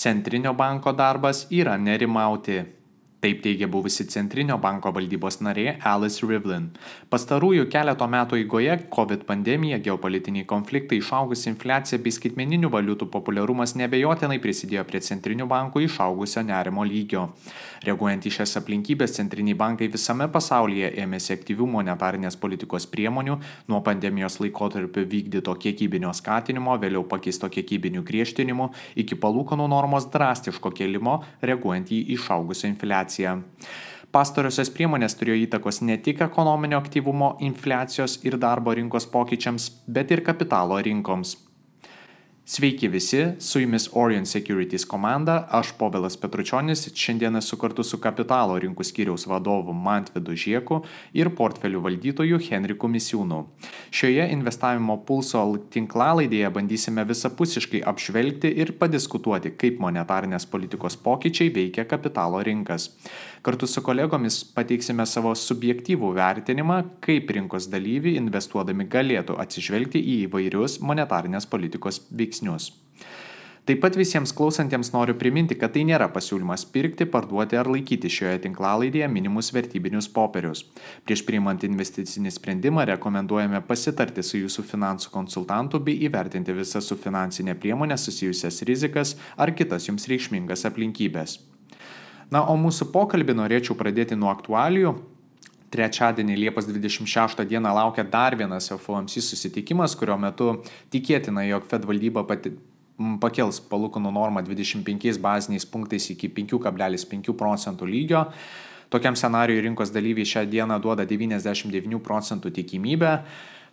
[0.00, 2.79] Centrinio banko darbas yra nerimauti.
[3.20, 6.70] Taip teigia buvusi Centrinio banko valdybos narė Alice Rivlin.
[7.12, 14.38] Pastarųjų keleto metų eigoje COVID pandemija, geopolitiniai konfliktai, išaugusi infliacija bei skaitmeninių valiutų populiarumas nebejotinai
[14.40, 17.26] prisidėjo prie Centrinių bankų išaugusio nerimo lygio.
[17.84, 23.36] Reaguojant į šias aplinkybės, centriniai bankai visame pasaulyje ėmėsi aktyvių monetarinės politikos priemonių
[23.72, 28.68] nuo pandemijos laikotarpio vykdyto kiekybinio skatinimo, vėliau pakeisto kiekybinių griežtinimų
[29.00, 33.42] iki palūkanų normos drastiško kelimo, reaguojant į išaugusią infliaciją infliaciją.
[34.10, 40.24] Pastoriosios priemonės turėjo įtakos ne tik ekonominio aktyvumo, infliacijos ir darbo rinkos pokyčiams, bet ir
[40.26, 41.36] kapitalo rinkoms.
[42.50, 48.56] Sveiki visi, su jumis Orion Securities komanda, aš Povilas Petručionis, šiandien esu kartu su kapitalo
[48.58, 50.80] rinkų skyriaus vadovu Mantvidu Žieku
[51.14, 53.38] ir portfelių valdytoju Henriku Misiūnu.
[53.94, 62.42] Šioje investavimo pulso tinklalaidėje bandysime visapusiškai apžvelgti ir padiskutuoti, kaip monetarnės politikos pokyčiai veikia kapitalo
[62.42, 62.90] rinkas.
[63.42, 70.76] Kartu su kolegomis pateiksime savo subjektyvų vertinimą, kaip rinkos dalyviai investuodami galėtų atsižvelgti į įvairius
[70.84, 72.68] monetarnės politikos veiksnius.
[73.64, 78.42] Taip pat visiems klausantiems noriu priminti, kad tai nėra pasiūlymas pirkti, parduoti ar laikyti šioje
[78.44, 80.66] tinklalaidėje minimus vertybinius popierius.
[81.08, 87.56] Prieš priimant investicinį sprendimą rekomenduojame pasitarti su jūsų finansų konsultantu bei įvertinti visas su finansinė
[87.62, 91.38] priemonė susijusias rizikas ar kitas jums reikšmingas aplinkybės.
[92.30, 94.94] Na, o mūsų pokalbį norėčiau pradėti nuo aktualijų.
[95.70, 100.56] Trečiadienį Liepos 26 dieną laukia dar vienas FOMC susitikimas, kurio metu
[100.90, 102.50] tikėtina, jog Fed valdyba pati,
[103.22, 108.24] pakels palūkanų normą 25 baziniais punktais iki 5,5 procentų lygio.
[108.90, 113.12] Tokiam scenariui rinkos dalyviai šią dieną duoda 99 procentų tikimybę.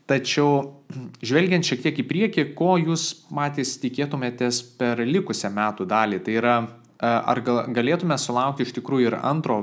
[0.08, 0.78] Tačiau
[1.26, 6.54] žvelgiant šiek tiek į priekį, ko jūs patys tikėtumėtės per likusią metų dalį, tai yra
[6.98, 9.60] Ar galėtume sulaukti iš tikrųjų ir antro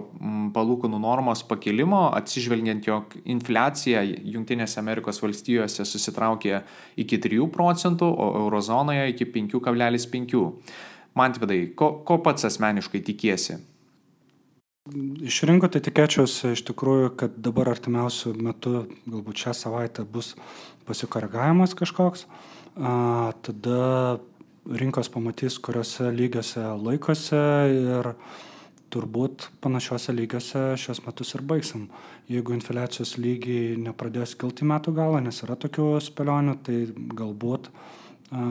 [0.54, 6.60] palūkanų normos pakilimo, atsižvelgiant, jog infliacija Junktinėse Amerikos valstijose susitraukė
[7.02, 10.44] iki 3 procentų, o eurozonoje iki 5,5.
[11.18, 13.58] Mantvidai, ko, ko pats asmeniškai tikiesi?
[15.24, 18.72] Iš rinkų tai tikėčiausi iš tikrųjų, kad dabar artimiausių metų,
[19.08, 20.34] galbūt šią savaitę bus
[20.86, 22.26] pasikoregavimas kažkoks.
[22.74, 23.78] A, tada
[24.64, 27.40] rinkos pamatys, kuriuose lygiuose laikosi
[27.74, 28.14] ir
[28.94, 31.88] turbūt panašiuose lygiuose šios metus ir baigsim.
[32.30, 36.78] Jeigu infliacijos lygiai nepradės kilti metų galą, nes yra tokių spėlionių, tai
[37.18, 37.68] galbūt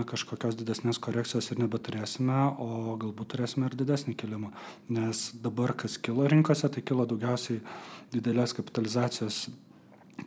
[0.08, 4.52] kažkokios didesnės korekcijos ir nebeturėsime, o galbūt turėsime ir didesnį kilimą.
[4.94, 7.60] Nes dabar, kas kilo rinkose, tai kilo daugiausiai
[8.14, 9.48] didelės kapitalizacijos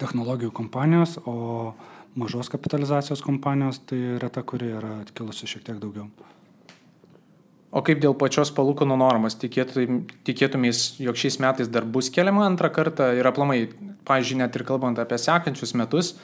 [0.00, 1.76] technologijų kompanijos, o
[2.16, 6.08] mažos kapitalizacijos kompanijos tai yra ta, kuri yra atkilusi šiek tiek daugiau.
[7.76, 13.10] O kaip dėl pačios palūkanų normos, tikėtumės, jog šiais metais dar bus keliama antrą kartą
[13.18, 13.66] ir aplamai,
[14.08, 16.14] pažiūrėjau, net ir kalbant apie sekančius metus,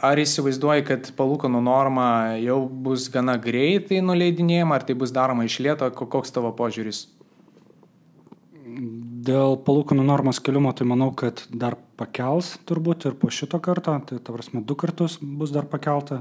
[0.00, 2.08] ar įsivaizduoji, kad palūkanų norma
[2.40, 7.04] jau bus gana greitai nuleidinėjama, ar tai bus daroma iš lėto, koks tavo požiūris?
[9.26, 14.18] Dėl palūkanų normos kelimo, tai manau, kad dar pakels turbūt ir po šito karto, tai
[14.22, 16.20] ta prasme du kartus bus dar pakelta,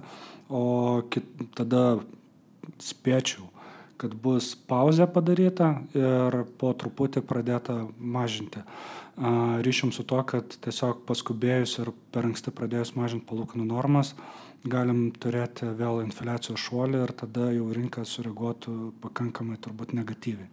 [0.49, 1.27] o kit,
[1.57, 1.99] tada
[2.81, 3.45] spėčiau,
[4.01, 8.63] kad bus pauzė padaryta ir po truputį pradėta mažinti.
[9.15, 14.15] Ryšium su to, kad tiesiog paskubėjus ir per anksti pradėjus mažinti palūkanų normas,
[14.65, 20.49] galim turėti vėl infliacijos šuolį ir tada jau rinka sureaguotų pakankamai turbūt negatyviai.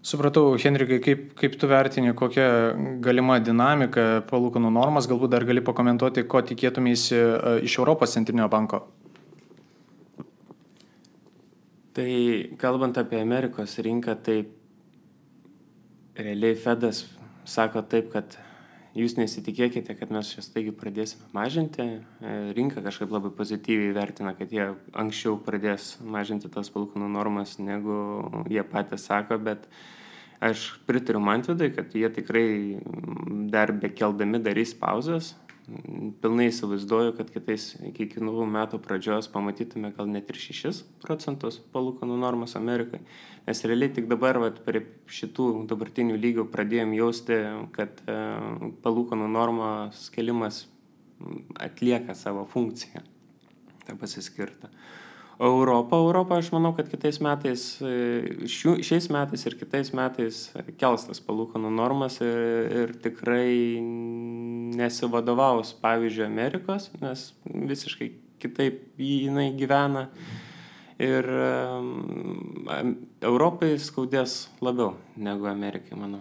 [0.00, 2.46] Supratau, Henrikai, kaip, kaip tu vertini, kokia
[3.04, 7.26] galima dinamika palūkanų normas, galbūt dar gali pakomentuoti, ko tikėtumėsi e,
[7.68, 8.86] iš Europos centrinio banko.
[11.92, 12.08] Tai
[12.62, 14.38] kalbant apie Amerikos rinką, tai
[16.16, 17.04] realiai Fedas
[17.44, 18.38] sako taip, kad
[18.96, 21.86] jūs nesitikėkite, kad mes čia staigiai pradėsime mažinti.
[22.00, 27.96] E, rinka kažkaip labai pozityviai vertina, kad jie anksčiau pradės mažinti tos palūkanų normas, negu
[28.50, 29.68] jie patys sako, bet
[30.40, 32.48] aš pritariu Mantvidai, kad jie tikrai
[33.52, 35.34] dar bekeldami darys pauzes.
[36.20, 42.16] Pilnai įsivaizduoju, kad kitais iki kinų metų pradžios pamatytume gal net ir 6 procentus palūkanų
[42.18, 43.02] normas Amerikai.
[43.46, 47.38] Nes realiai tik dabar, vat, prie šitų dabartinių lygių pradėjom jausti,
[47.76, 48.18] kad e,
[48.82, 50.64] palūkanų normos kelimas
[51.60, 53.04] atlieka savo funkciją,
[53.86, 54.72] tą pasiskirtą.
[54.74, 54.99] O
[55.40, 60.40] Europą, Europą aš manau, kad kitais metais, e, šių, šiais metais ir kitais metais
[60.80, 62.40] kels tas palūkanų normas ir,
[62.82, 63.80] ir tikrai
[64.76, 68.10] nesivadovaus, pavyzdžiui, Amerikos, nes visiškai
[68.40, 70.08] kitaip jinai gyvena.
[71.00, 71.24] ir
[73.24, 76.20] Europai skaudės labiau negu Amerikai, manau.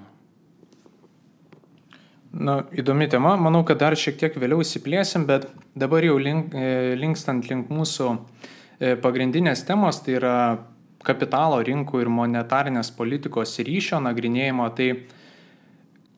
[2.30, 6.94] Na, įdomi tema, manau, kad dar šiek tiek vėliau įsiplėsim, bet dabar jau link, e,
[7.00, 10.36] linkstant link mūsų e, pagrindinės temos, tai yra
[11.04, 14.92] kapitalo rinkų ir monetarinės politikos ryšio nagrinėjimo, tai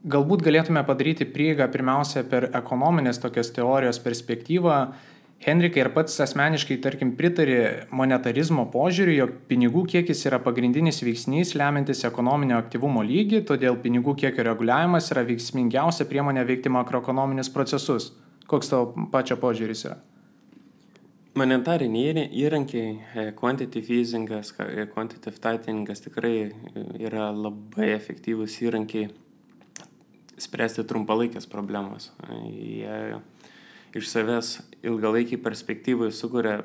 [0.09, 4.77] galbūt galėtume padaryti prieigą pirmiausia per ekonominės tokios teorijos perspektyvą,
[5.41, 12.05] Henrikai ir pats asmeniškai, tarkim, pritarė monetarizmo požiūriu, jog pinigų kiekis yra pagrindinis veiksnys lemiantis
[12.05, 18.11] ekonominio aktyvumo lygį, todėl pinigų kiekio reguliavimas yra veiksmingiausia priemonė veikti makroekonominius procesus.
[18.45, 19.97] Koks tavo pačio požiūris yra?
[21.31, 26.51] Monetariniai įrankiai, e, quantitative easingas, e, quantitative tighteningas tikrai e,
[27.07, 29.07] yra labai efektyvūs įrankiai
[30.35, 32.09] spręsti trumpalaikės problemos.
[32.51, 33.21] Jie
[33.95, 34.51] iš savęs
[34.83, 36.57] ilgalaikiai perspektyvai sukuria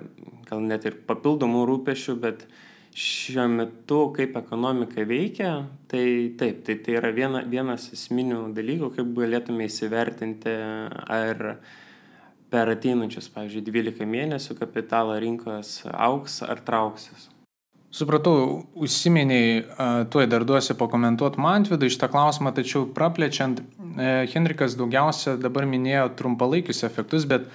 [0.51, 2.43] gal net ir papildomų rūpešių, bet
[2.91, 5.55] šiuo metu, kaip ekonomika veikia,
[5.87, 10.59] tai taip, tai, tai yra viena, vienas esminių dalykų, kaip galėtume įsivertinti,
[11.07, 11.61] ar
[12.51, 17.31] per ateinančius, pavyzdžiui, 12 mėnesių kapitalo rinkos auks ar trauksis.
[17.97, 19.63] Supratau, užsiminiai,
[20.13, 26.85] tuoj dar duosiu pakomentuoti Mantvidui šitą klausimą, tačiau praplečiant, e, Henrikas daugiausia dabar minėjo trumpalaikius
[26.85, 27.47] efektus, bet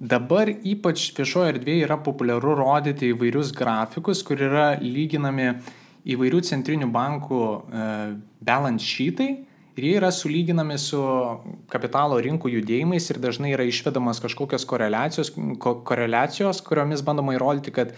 [0.00, 5.50] dabar ypač viešoje erdvėje yra populiaru rodyti įvairius grafikus, kur yra lyginami
[6.14, 7.86] įvairių centrinių bankų e,
[8.40, 9.30] balance sheetai
[9.76, 11.00] ir jie yra sulyginami su
[11.72, 15.32] kapitalo rinkų judėjimais ir dažnai yra išvedamas kažkokios koreliacijos,
[15.62, 17.94] ko, koreliacijos kuriomis bandoma įrodyti, kad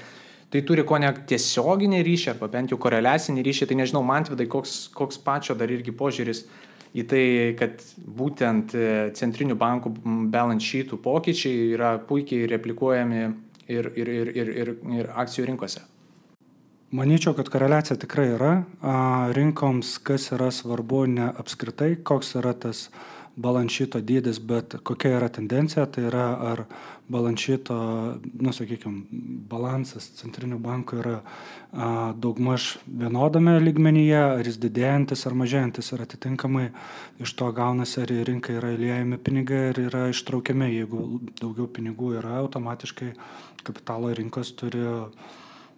[0.55, 4.47] tai turi ko ne tiesioginį ryšį, arba bent jau koreliacinį ryšį, tai nežinau, man tvidai,
[4.51, 6.45] koks, koks pačio dar irgi požiūris
[6.95, 7.25] į tai,
[7.59, 7.83] kad
[8.19, 9.97] būtent e, centrinių bankų
[10.31, 13.25] balance sheetų pokyčiai yra puikiai replikuojami
[13.67, 15.83] ir, ir, ir, ir, ir, ir akcijų rinkose.
[16.95, 18.53] Manyčiau, kad koreliacija tikrai yra.
[19.35, 22.85] Rinkoms, kas yra svarbu, ne apskritai, koks yra tas
[23.35, 26.63] balanšito dydis, bet kokia yra tendencija, tai yra ar
[27.11, 27.81] balanšito,
[28.39, 29.03] nu, sakykime,
[29.51, 36.69] balansas centrinių bankų yra a, daugmaž vienodame lygmenyje, ar jis didėjantis ar mažėjantis ir atitinkamai
[37.19, 40.71] iš to gaunasi, ar į rinką yra įliejami pinigai ir yra ištraukiami.
[40.79, 41.09] Jeigu
[41.43, 43.17] daugiau pinigų yra, automatiškai
[43.67, 44.87] kapitalo rinkos turi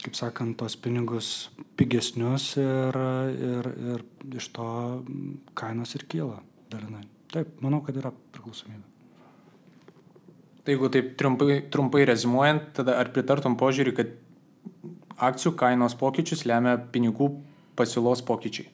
[0.03, 2.99] kaip sakant, tos pinigus pigesnius ir,
[3.37, 4.05] ir, ir
[4.39, 4.69] iš to
[5.59, 6.41] kainos ir kyla
[6.73, 7.07] dalinai.
[7.33, 8.85] Taip, manau, kad yra priklausomybė.
[10.67, 14.15] Tai jeigu taip trumpai, trumpai rezimuojant, tada ar pritartum požiūrį, kad
[15.23, 17.29] akcijų kainos pokyčius lemia pinigų
[17.79, 18.67] pasiūlos pokyčiai?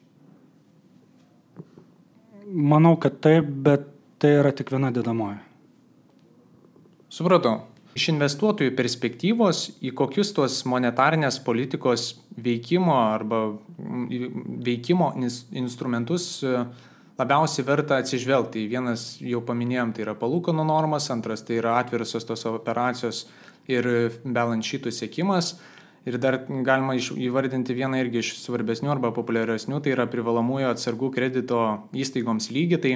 [2.52, 3.84] Manau, kad taip, bet
[4.20, 5.40] tai yra tik viena dedamoji.
[7.12, 7.71] Supratau.
[7.92, 13.42] Iš investuotojų perspektyvos, į kokius tuos monetarnės politikos veikimo arba
[14.64, 15.10] veikimo
[15.60, 16.64] instrumentus uh,
[17.22, 18.66] labiausiai verta atsižvelgti.
[18.70, 23.26] Vienas jau paminėjom, tai yra palūkanų normas, antras tai yra atvirosios tos operacijos
[23.70, 23.86] ir
[24.24, 25.54] balance šitų sėkimas.
[26.08, 31.60] Ir dar galima įvardinti vieną irgi iš svarbesnių arba populiaresnių, tai yra privalomųjų atsargų kredito
[31.94, 32.80] įstaigoms lygį.
[32.82, 32.94] Tai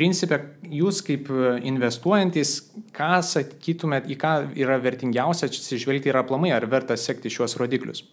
[0.00, 0.40] principė,
[0.80, 1.28] jūs kaip
[1.68, 2.56] investuojantis,
[2.96, 8.06] ką sakytumėt, į ką yra vertingiausia atsižvelgti ir aplamai, ar verta sekti šiuos rodiklius?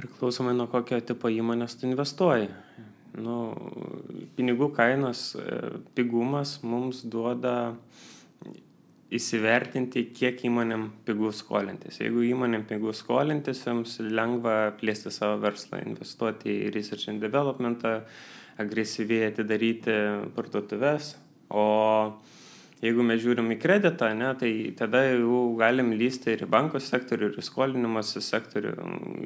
[0.00, 2.48] Priklausomai nuo kokio tipo įmonės tu investuoji
[3.18, 3.36] nu,
[4.36, 5.60] pinigų kainos e,
[5.96, 7.72] pigumas mums duoda
[9.10, 11.98] įsivertinti, kiek įmonėm pigų skolintis.
[11.98, 18.00] Jeigu įmonėm pigų skolintis, jums lengva plėsti savo verslą, investuoti į research and developmentą,
[18.60, 19.94] agresyviai atidaryti
[20.36, 21.14] parduotuvės,
[21.50, 21.64] o
[22.84, 27.30] jeigu mes žiūrim į kreditą, ne, tai tada jau galim lysti ir į bankų sektorių,
[27.30, 28.74] ir į skolinimosi sektorių,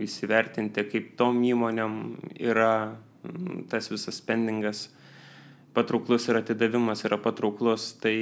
[0.04, 1.98] įsivertinti, kaip tom įmonėm
[2.42, 2.74] yra
[3.70, 4.88] tas visas spendingas
[5.74, 8.14] patrauklus ir atidavimas yra patrauklus, tai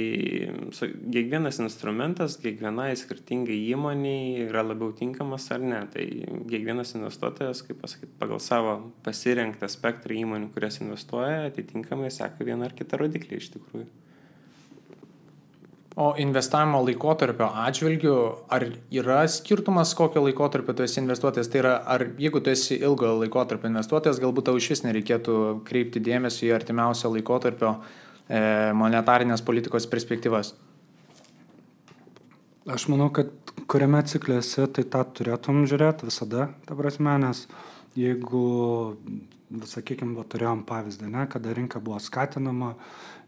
[0.73, 5.81] kiekvienas instrumentas, kiekvienai skirtingai įmoniai yra labiau tinkamas ar ne.
[5.93, 6.05] Tai
[6.49, 12.77] kiekvienas investuotojas, kaip pasakyti, pagal savo pasirinktą spektrą įmonių, kurias investuoja, atitinkamai seka vieną ar
[12.77, 13.89] kitą rodiklį iš tikrųjų.
[15.95, 18.15] O investavimo laikotarpio atžvilgiu,
[18.49, 21.51] ar yra skirtumas, kokio laikotarpio tu esi investuotojas?
[21.53, 25.35] Tai yra, ar jeigu tu esi ilgo laikotarpio investuotojas, galbūt tau iš vis nereikėtų
[25.67, 28.41] kreipti dėmesį į artimiausio laikotarpio e,
[28.79, 30.55] monetarinės politikos perspektyvas?
[32.73, 33.29] Aš manau, kad
[33.69, 37.45] kuriame cikle esi, tai tą turėtum žiūrėti visada, ta prasme, nes
[37.99, 38.45] jeigu,
[39.69, 42.73] sakykime, turėjom pavyzdį, ne, kada rinka buvo skatinama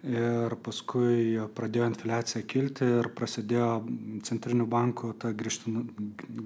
[0.05, 3.69] ir paskui pradėjo infliacija kilti ir prasidėjo
[4.27, 5.71] centrinių bankų ta griežta,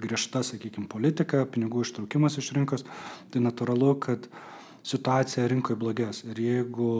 [0.04, 2.86] griežta sakykime, politika, pinigų ištraukimas iš rinkos,
[3.34, 4.30] tai natūralu, kad
[4.88, 6.24] situacija rinkoje blogės.
[6.28, 6.92] Ir jeigu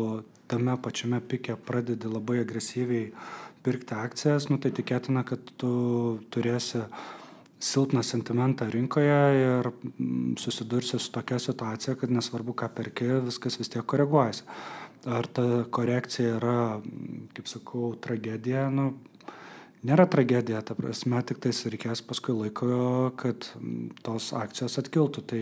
[0.52, 3.14] tame pačiame pike pradedi labai agresyviai
[3.64, 5.72] pirkti akcijas, nu, tai tikėtina, kad tu
[6.34, 6.84] turėsi
[7.60, 13.72] silpną sentimentą rinkoje ir mm, susidursi su tokia situacija, kad nesvarbu, ką perki, viskas vis
[13.72, 14.46] tiek koreguojasi.
[15.08, 16.58] Ar ta korekcija yra,
[17.36, 18.90] kaip sakau, tragedija, nu,
[19.88, 22.68] nėra tragedija, ta prasme, tik tais reikės paskui laiko,
[23.20, 23.48] kad
[24.04, 25.24] tos akcijos atkiltų.
[25.30, 25.42] Tai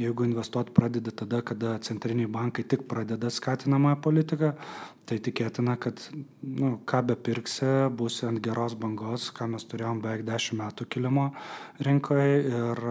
[0.00, 4.52] jeigu investuoti pradedi tada, kada centriniai bankai tik pradeda skatinamąją politiką,
[5.06, 6.02] tai tikėtina, kad
[6.42, 11.30] nu, ką be pirksi, bus ant geros bangos, ką mes turėjom beveik 10 metų kilimo
[11.86, 12.88] rinkoje ir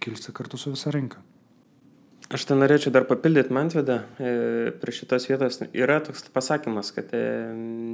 [0.00, 1.20] kilsi kartu su visa rinka.
[2.30, 4.32] Aš ten norėčiau dar papildyti Mantvidą e,
[4.78, 5.56] prie šitos vietos.
[5.74, 7.22] Yra toks pasakymas, kad e,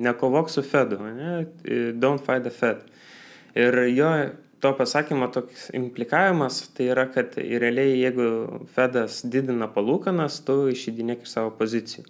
[0.05, 1.47] nekovok su Fedu, ne?
[1.64, 2.83] E, don't fight the Fed.
[3.57, 4.11] Ir jo
[4.61, 8.28] to pasakymo toks implikavimas tai yra, kad realiai jeigu
[8.76, 12.05] Fedas didina palūkanas, tu išidinėk iš savo pozicijų.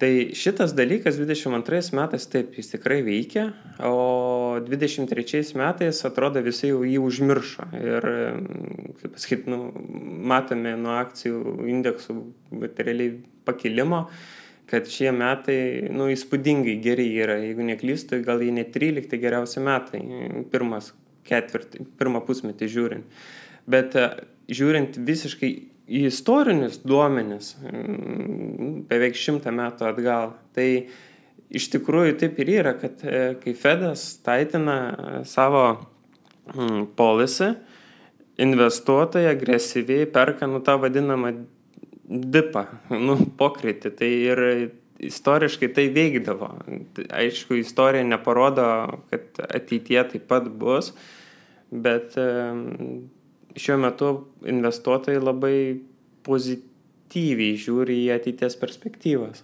[0.00, 3.50] Tai šitas dalykas 22 metais taip jis tikrai veikia,
[3.84, 3.94] o
[4.60, 7.66] 23 metais atrodo visi jau jį užmiršo.
[7.80, 8.06] Ir,
[9.00, 9.58] kaip pasakyti, nu,
[10.30, 12.16] matome nuo akcijų indeksų
[12.78, 13.16] realiai
[13.48, 14.04] pakilimo,
[14.70, 15.58] kad šie metai,
[15.92, 17.38] nu, įspūdingai geri yra.
[17.42, 20.02] Jeigu neklystu, gal jie net 13 geriausi metai,
[20.52, 20.92] pirmas
[21.28, 23.22] ketvirtį, pirmą pusmetį žiūrint.
[23.70, 23.96] Bet
[24.52, 25.52] žiūrint visiškai
[25.84, 27.54] į istorinius duomenis
[28.88, 30.68] beveik šimtą metų atgal, tai
[31.54, 35.64] iš tikrųjų taip ir yra, kad e, kai Fedas taitina e, savo
[36.52, 37.52] mm, policy,
[38.44, 41.32] investuotojai agresyviai perka nu tą vadinamą
[42.04, 43.94] dipą, nu, pokrytį.
[43.98, 44.42] Tai ir
[45.04, 46.50] istoriškai tai veikdavo.
[47.14, 48.66] Aišku, istorija neparodo,
[49.10, 50.92] kad ateitie taip pat bus,
[51.70, 52.14] bet
[53.54, 54.10] šiuo metu
[54.50, 55.56] investuotojai labai
[56.26, 59.42] pozityviai žiūri į ateities perspektyvas.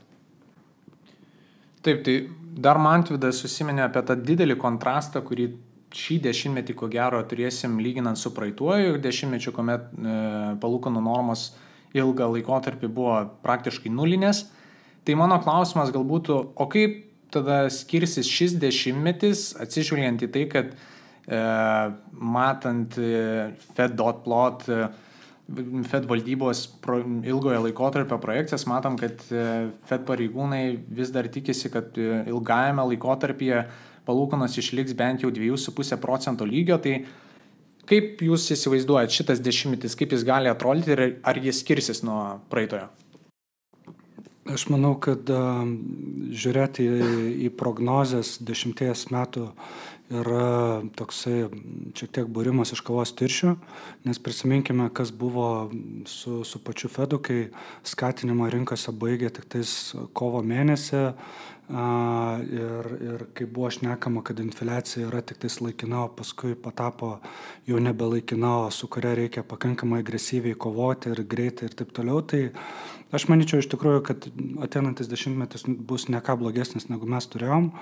[1.86, 2.14] Taip, tai
[2.60, 5.48] dar Mantvidas susiminė apie tą didelį kontrastą, kurį
[5.96, 10.16] šį dešimtmetį ko gero turėsim lyginant su praeituoju dešimtmečiu, kuomet e,
[10.62, 11.48] palūkanų normos
[11.96, 14.44] ilgą laikotarpį buvo praktiškai nulinės.
[15.06, 17.00] Tai mano klausimas galbūt, o kaip
[17.34, 20.74] tada skirsis šis dešimtmetis, atsižvelgiant į tai, kad
[21.30, 24.88] E, matant e, Fed.plot, e,
[25.90, 26.62] Fed valdybos
[27.26, 29.22] ilgojo laikotarpio projekcijas, matom, kad
[29.88, 30.64] Fed pareigūnai
[30.94, 33.64] vis dar tikisi, kad ilgajame laikotarpyje
[34.06, 36.78] palūkanos išliks bent jau 2,5 procento lygio.
[36.82, 37.00] Tai
[37.90, 42.88] kaip jūs įsivaizduojat šitas dešimtmetis, kaip jis gali atrodyti ir ar jis skirsis nuo praeitojo?
[44.50, 46.86] Aš manau, kad žiūrėti
[47.46, 49.50] į, prognozes dešimties metų
[50.10, 51.44] yra toksai
[51.94, 53.54] šiek tiek būrimas iš kavos tirščių,
[54.08, 55.70] nes prisiminkime, kas buvo
[56.10, 57.48] su, su pačiu Fedu, kai
[57.86, 59.74] skatinimo rinkose baigė tik tais
[60.16, 61.04] kovo mėnesį
[61.70, 67.18] ir, ir kai buvo šnekama, kad infliacija yra tik tais laikina, o paskui patapo
[67.68, 72.22] jau nebelaikina, su kuria reikia pakankamai agresyviai kovoti ir greitai ir taip toliau.
[72.26, 72.48] Tai
[73.10, 74.28] Aš manyčiau iš tikrųjų, kad
[74.62, 77.72] ateinantis dešimtmetis bus ne ką blogesnis negu mes turėjom.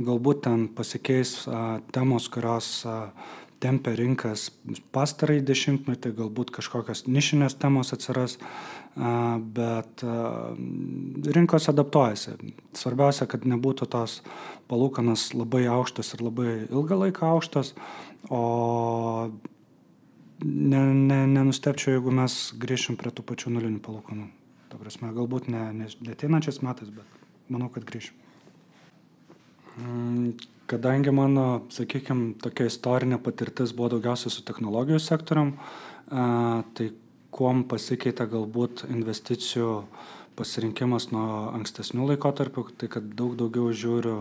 [0.00, 3.00] Galbūt ten pasikeis a, temos, kurios a,
[3.62, 4.48] tempia rinkas
[4.94, 8.38] pastarai dešimtmetį, galbūt kažkokios nišinės temos atsiras,
[9.58, 10.04] bet
[11.36, 12.36] rinkos adaptuojasi.
[12.78, 14.20] Svarbiausia, kad nebūtų tos
[14.70, 17.74] palūkanas labai aukštos ir labai ilgą laiką aukštos,
[18.30, 18.42] o
[20.42, 24.28] ne, ne, nenustepčiau, jeigu mes grįšim prie tų pačių nulinių palūkanų.
[24.68, 28.16] Ta prasme, galbūt ne, ne, ne ateinančiais metais, bet manau, kad grįšim.
[29.78, 30.32] Mm,
[30.68, 35.54] kadangi mano, sakykime, tokia istorinė patirtis buvo daugiausiai su technologijų sektorium,
[36.08, 36.90] tai
[37.34, 39.72] kuom pasikeitė galbūt investicijų
[40.38, 44.20] pasirinkimas nuo ankstesnių laikotarpių, tai kad daug daugiau žiūriu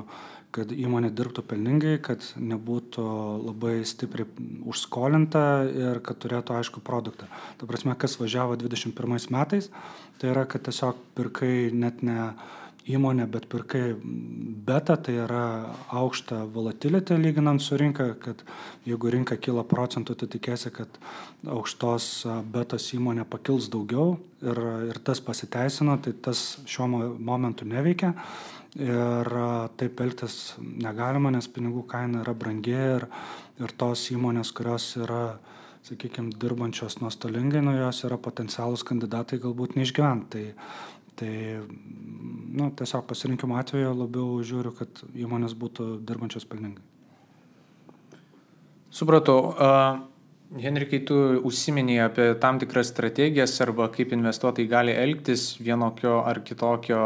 [0.58, 3.06] kad įmonė dirbtų pelningai, kad nebūtų
[3.46, 4.28] labai stipriai
[4.68, 7.30] užskolinta ir kad turėtų aišku produktą.
[7.60, 9.70] Ta prasme, kas važiavo 21 metais,
[10.18, 12.32] tai yra, kad tiesiog pirkai net ne
[12.88, 13.82] įmonė, bet pirkai
[14.68, 15.44] beta, tai yra
[15.92, 18.44] aukšta volatility lyginant su rinka, kad
[18.88, 21.00] jeigu rinka kyla procentų, tai tikėsi, kad
[21.44, 24.62] aukštos betos įmonė pakils daugiau ir,
[24.92, 26.88] ir tas pasiteisino, tai tas šiuo
[27.20, 28.14] momentu neveikia
[28.76, 29.30] ir
[29.80, 33.08] taip elgtis negalima, nes pinigų kaina yra brangi ir,
[33.62, 35.38] ir tos įmonės, kurios yra
[35.88, 40.44] sakykime, dirbančios nuostolingai, nu jos yra potencialus kandidatai galbūt neišgyventi.
[40.58, 40.74] Tai,
[41.18, 41.32] tai
[41.64, 46.84] nu, tiesiog pasirinkimo atveju labiau žiūriu, kad įmonės būtų dirbančios pelningai.
[48.92, 49.42] Supratau.
[49.56, 50.06] Uh...
[50.48, 57.00] Henrikai, tu užsiminėjai apie tam tikras strategijas arba kaip investuotojai gali elgtis vienokio ar kitokio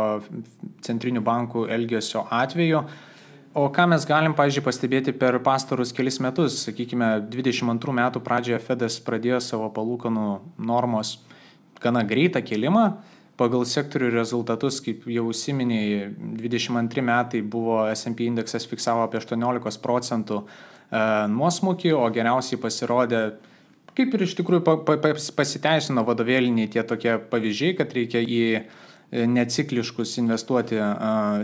[0.85, 2.83] centrinių bankų elgesio atveju.
[3.57, 6.59] O ką mes galim, pažiūrėjau, pastebėti per pastarus kelis metus?
[6.67, 10.27] Sakykime, 22 metų pradžioje Fedas pradėjo savo palūkanų
[10.61, 11.17] normos
[11.81, 12.91] gana greitą kelimą.
[13.41, 20.43] Pagal sektorių rezultatus, kaip jau užsiminėjai, 22 metai buvo SP indeksas fiksavo apie 18 procentų
[21.31, 23.21] nuosmukį, o geriausiai pasirodė,
[23.95, 24.63] kaip ir iš tikrųjų
[25.37, 28.61] pasiteisino vadovėliniai tie tokie pavyzdžiai, kad reikia į e,
[29.27, 30.91] necikliškus investuoti e,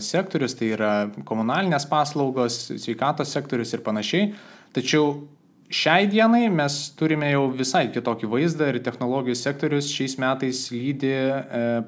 [0.04, 0.92] sektorius, tai yra
[1.27, 4.32] komunalinės paslaugos, sveikatos sektorius ir panašiai.
[4.75, 5.16] Tačiau
[5.70, 11.16] šiai dienai mes turime jau visai kitokį vaizdą ir technologijų sektorius šiais metais lydi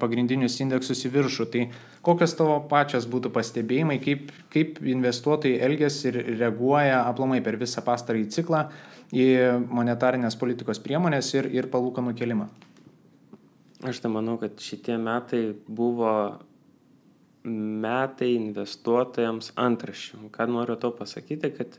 [0.02, 1.48] pagrindinius indeksus į viršų.
[1.54, 1.64] Tai
[2.00, 8.30] Kokios tavo pačios būtų pastebėjimai, kaip, kaip investuotojai elgesi ir reaguoja aplamai per visą pastarąjį
[8.32, 8.62] ciklą
[9.12, 9.26] į
[9.68, 12.46] monetarinės politikos priemonės ir, ir palūkanų kelimą?
[13.84, 16.14] Aš tai manau, kad šitie metai buvo
[17.44, 20.24] metai investuotojams antraščių.
[20.32, 21.76] Ką noriu to pasakyti, kad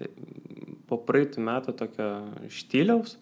[0.92, 2.10] po praeitų metų tokio
[2.52, 3.16] štiliaus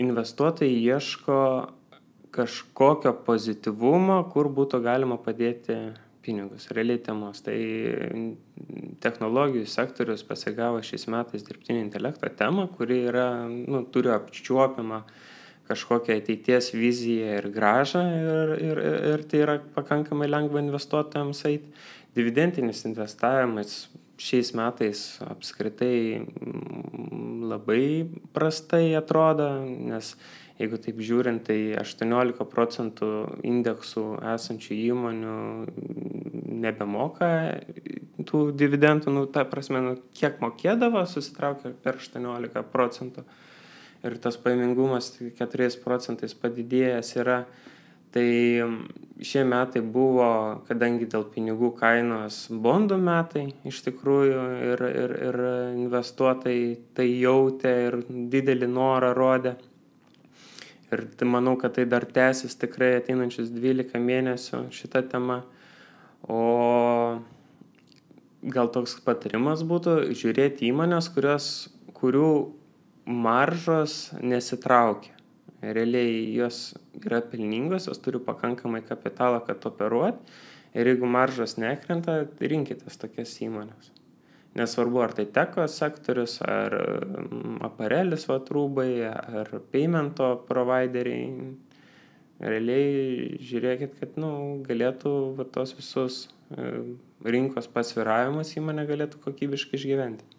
[0.00, 1.38] investuotojai ieško
[2.36, 5.76] kažkokio pozityvumo, kur būtų galima padėti
[6.26, 7.40] pinigus, realiai temos.
[7.46, 7.56] Tai
[9.04, 15.04] technologijų sektorius pasigavo šiais metais dirbtinio intelekto temą, kuri yra, nu, turi apčiuopiamą
[15.66, 18.82] kažkokią ateities viziją ir gražą ir, ir,
[19.14, 21.72] ir tai yra pakankamai lengva investuotojams eiti.
[22.16, 23.86] Dividentinis investavimas
[24.16, 26.24] šiais metais apskritai
[27.46, 30.14] labai prastai atrodo, nes
[30.56, 33.10] jeigu taip žiūrint, tai 18 procentų
[33.44, 35.36] indeksų esančių įmonių
[36.64, 37.28] nebemoka
[38.26, 43.26] tų dividendų, nu, ta prasme, nu, kiek mokėdavo, susitraukia per 18 procentų.
[44.06, 47.44] Ir tas paimingumas 4 procentais padidėjęs yra.
[48.16, 48.26] Tai
[49.20, 50.28] šie metai buvo,
[50.68, 55.40] kadangi dėl pinigų kainos bondų metai iš tikrųjų ir, ir, ir
[55.84, 57.98] investuotojai tai jautė ir
[58.32, 59.56] didelį norą rodė
[60.92, 65.40] Ir tai manau, kad tai dar tęsis tikrai ateinančius 12 mėnesių šitą temą.
[66.30, 67.18] O
[68.54, 71.48] gal toks patarimas būtų žiūrėti įmonės, kurios,
[71.98, 72.30] kurių
[73.26, 75.15] maržos nesitraukia.
[75.74, 80.20] Realiai jos yra pelningos, jos turi pakankamai kapitalą, kad operuot.
[80.76, 83.92] Ir jeigu maržos nekrenta, rinkitės tokias įmonės.
[84.56, 91.52] Nesvarbu, ar tai teko sektorius, ar mm, aparelis vatrūbai, ar paymento provideriai.
[92.36, 94.30] Realiai žiūrėkit, kad nu,
[94.64, 96.18] galėtų va, tos visus
[96.52, 96.66] e,
[97.24, 100.35] rinkos pasviravimus įmonė galėtų kokybiškai išgyventi.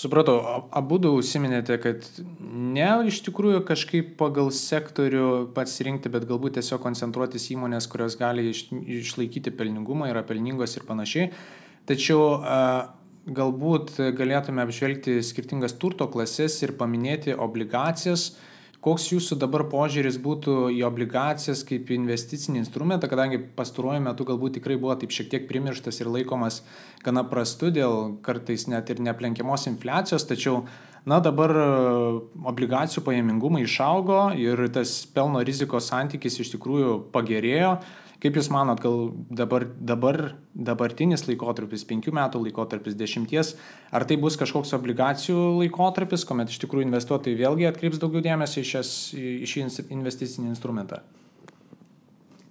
[0.00, 0.38] Supratau,
[0.72, 2.06] abu du užsiminėte, kad
[2.40, 8.62] ne iš tikrųjų kažkaip pagal sektorių pasirinkti, bet galbūt tiesiog koncentruotis įmonės, kurios gali iš,
[8.72, 11.28] išlaikyti pelningumą, yra pelningos ir panašiai.
[11.90, 12.22] Tačiau
[13.28, 18.30] galbūt galėtume apžvelgti skirtingas turto klases ir paminėti obligacijas.
[18.80, 24.78] Koks jūsų dabar požiūris būtų į obligacijas kaip investicinį instrumentą, kadangi pastaruoju metu galbūt tikrai
[24.80, 26.62] buvo taip šiek tiek primirštas ir laikomas
[27.04, 30.62] gana prastu dėl kartais net ir neplenkiamos infliacijos, tačiau
[31.04, 31.52] na dabar
[32.40, 37.76] obligacijų pajamingumai išaugo ir tas pelno rizikos santykis iš tikrųjų pagerėjo.
[38.20, 40.18] Kaip Jūs manot, gal dabar, dabar
[40.52, 43.54] dabartinis laikotarpis, penkių metų laikotarpis, dešimties,
[43.96, 48.66] ar tai bus kažkoks obligacijų laikotarpis, kuomet iš tikrųjų investuotojai vėlgi atkreips daugiau dėmesio į,
[48.74, 49.64] šias, į šį
[49.96, 51.00] investicinį instrumentą?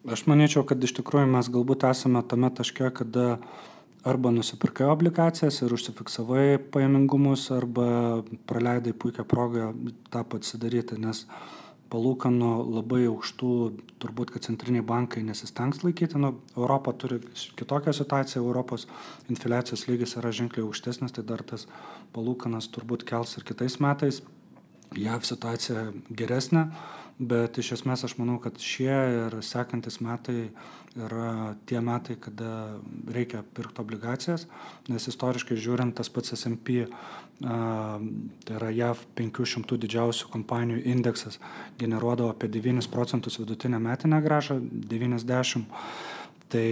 [0.10, 3.38] Aš manyčiau, kad iš tikrųjų mes galbūt esame tame taške, kada
[4.10, 9.70] arba nusipirkai obligacijas ir užsifiksavai pajamingumus, arba praleidai puikią progą
[10.10, 11.59] tą pasidaryti, nes uh,
[11.90, 13.52] palūkanų labai aukštų
[14.02, 16.20] turbūt, kad centriniai bankai nesistengs laikyti.
[16.22, 17.20] Nu, Europa turi
[17.60, 18.88] kitokią situaciją, Europos
[19.30, 21.66] infliacijos lygis yra ženkliai aukštesnis, tai dar tas
[22.16, 24.22] palūkanas turbūt kels ir kitais metais.
[24.98, 25.84] JAV situacija
[26.18, 26.64] geresnė,
[27.20, 30.50] bet iš esmės aš manau, kad šie ir sekantis metai
[30.98, 32.80] yra tie metai, kada
[33.14, 34.48] reikia pirkti obligacijas,
[34.90, 36.88] nes istoriškai žiūrint tas pats SMP,
[37.40, 41.40] tai yra JAV 500 didžiausių kompanijų indeksas,
[41.80, 45.64] generuodavo apie 9 procentus vidutinę metinę gražą, 90.
[46.50, 46.70] Tai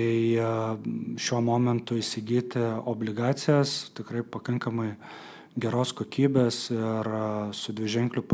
[1.21, 4.95] šiuo momentu įsigyti obligacijas tikrai pakankamai
[5.57, 7.09] geros kokybės ir
[7.53, 8.25] su dviženkliu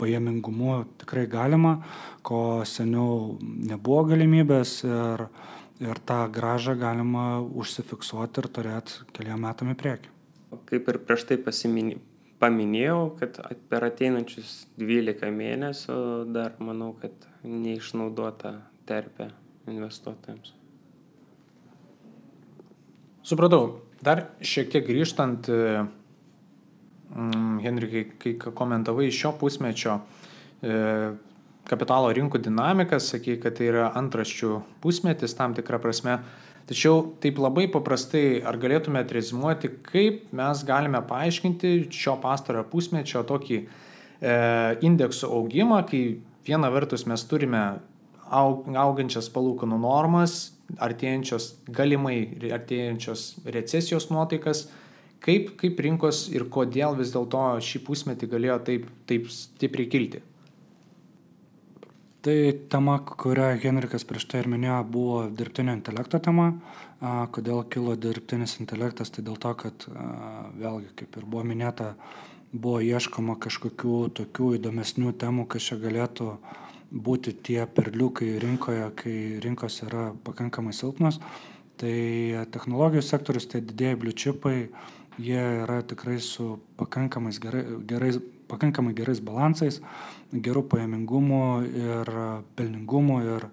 [0.00, 1.76] pajamingumu tikrai galima,
[2.24, 5.26] ko seniau nebuvo galimybės ir,
[5.84, 10.15] ir tą gražą galima užsifiksuoti ir turėti keliam metam į priekį.
[10.66, 11.98] Kaip ir prieš tai pasiminė,
[12.42, 15.98] paminėjau, kad per ateinančius 12 mėnesių
[16.34, 18.54] dar manau, kad neišnaudota
[18.86, 19.30] terpė
[19.70, 20.54] investuotojams.
[23.26, 23.80] Supratau.
[24.06, 25.48] Dar šiek tiek grįžtant
[27.14, 30.00] Mm, Henrikai, kai komentavai šio pusmečio
[30.60, 30.72] e,
[31.66, 34.50] kapitalo rinkų dinamiką, sakai, kad tai yra antraščių
[34.82, 36.18] pusmetis tam tikrą prasme.
[36.66, 43.58] Tačiau taip labai paprastai, ar galėtumėte rezimuoti, kaip mes galime paaiškinti šio pastarojo pusmečio tokį
[43.60, 43.66] e,
[44.88, 46.00] indeksų augimą, kai
[46.46, 47.62] viena vertus mes turime
[48.26, 52.18] aug, augančias palūkanų normas, artėjančios galimai
[52.50, 54.66] artėjančios recesijos nuotaikas,
[55.26, 60.20] Kaip, kaip rinkos ir kodėl vis dėlto šį pusmetį galėjo taip, taip stipriai kilti?
[62.26, 66.48] Tai tema, kurią Henrikas prieš tai ir minėjo, buvo dirbtinio intelekto tema.
[67.30, 69.12] Kodėl kilo dirbtinis intelektas?
[69.14, 69.86] Tai dėl to, kad
[70.58, 71.92] vėlgi, kaip ir buvo minėta,
[72.50, 76.32] buvo ieškoma kažkokių tokių įdomesnių temų, kas čia galėtų
[76.90, 81.22] būti tie perliukai rinkoje, kai rinkos yra pakankamai silpnos.
[81.78, 81.96] Tai
[82.50, 84.56] technologijų sektorius, tai didėjai bliučipai,
[85.22, 88.18] jie yra tikrai su pakankamais gerai, gerais,
[88.50, 89.80] pakankamai gerais balansais,
[90.32, 92.12] gerų pajamingumų ir
[92.58, 93.48] pelningumų ir,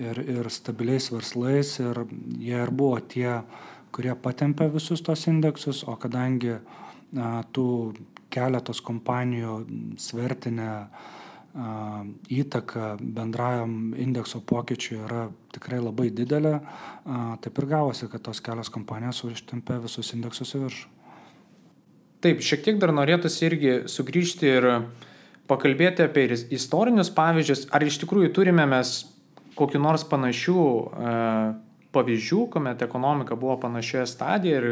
[0.00, 2.04] ir, ir stabiliais verslais ir
[2.38, 3.40] jie ir buvo tie,
[3.94, 6.58] kurie patempė visus tos indeksus, o kadangi
[7.16, 7.94] na, tų
[8.32, 9.60] keletos kompanijų
[10.00, 10.72] svertinė
[12.36, 15.22] įtaka bendrajam indekso pokyčiui yra
[15.54, 16.58] tikrai labai didelė,
[17.40, 20.95] taip ir gavosi, kad tos kelios kompanijos užtempė visus indeksus į viršų.
[22.24, 24.68] Taip, šiek tiek dar norėtųsi irgi sugrįžti ir
[25.50, 27.66] pakalbėti apie istorinius pavyzdžius.
[27.74, 28.98] Ar iš tikrųjų turime mes
[29.56, 31.14] kokiu nors panašių e,
[31.96, 34.68] pavyzdžių, kuomet ekonomika buvo panašioje stadijoje ir,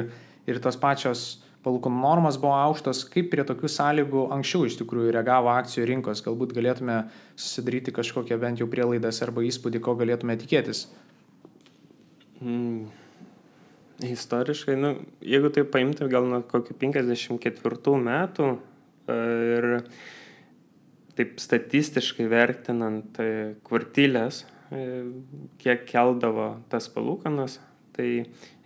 [0.51, 1.25] ir tos pačios
[1.65, 6.21] palūkanų normos buvo aukštos, kaip prie tokių sąlygų anksčiau iš tikrųjų reagavo akcijų rinkos.
[6.27, 6.99] Galbūt galėtume
[7.37, 10.87] susidaryti kažkokią bent jau prielaidas arba įspūdį, ko galėtume tikėtis.
[12.43, 13.04] Mm.
[14.03, 19.19] Istoriškai, nu, jeigu tai paimti gal nuo kokių 54 metų e,
[19.55, 19.69] ir
[21.15, 23.29] taip statistiškai vertinant tai
[23.69, 24.43] kvartilės,
[24.75, 24.83] e,
[25.63, 27.61] kiek keldavo tas palūkanas,
[27.95, 28.09] tai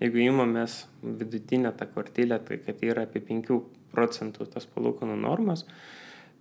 [0.00, 3.52] jeigu įmamės vidutinę tą kvartilę, tai kad yra apie 5
[3.92, 5.66] procentų tas palūkanų normas,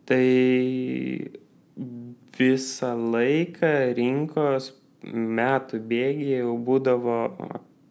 [0.08, 0.23] tai
[2.39, 4.71] visą laiką rinkos
[5.04, 7.17] metų bėgiai jau būdavo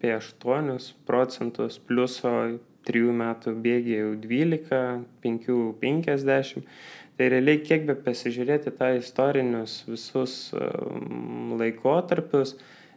[0.07, 5.49] apie 8 procentus, pliuso 3 metų bėgiai jau 12, 5
[5.81, 6.63] 50.
[7.17, 12.55] Tai realiai kiek be pasižiūrėti tą istorinius visus um, laikotarpius,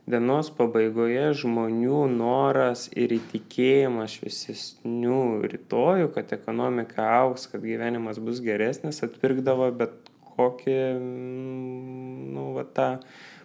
[0.09, 5.21] dienos pabaigoje žmonių noras ir įtikėjimas šviesesnių
[5.53, 12.91] rytojų, kad ekonomika auks, kad gyvenimas bus geresnis, atpirkdavo bet kokį, mm, nu, va, tą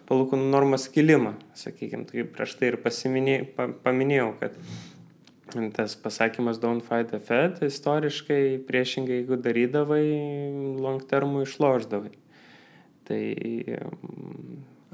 [0.09, 4.57] palūkanų normos kilimą, sakykime, tai prieš tai ir pa, paminėjau, kad
[5.75, 10.03] tas pasakymas don't fight the Fed istoriškai priešingai, jeigu darydavai,
[10.81, 12.13] long termų išloždavai.
[13.05, 13.21] Tai...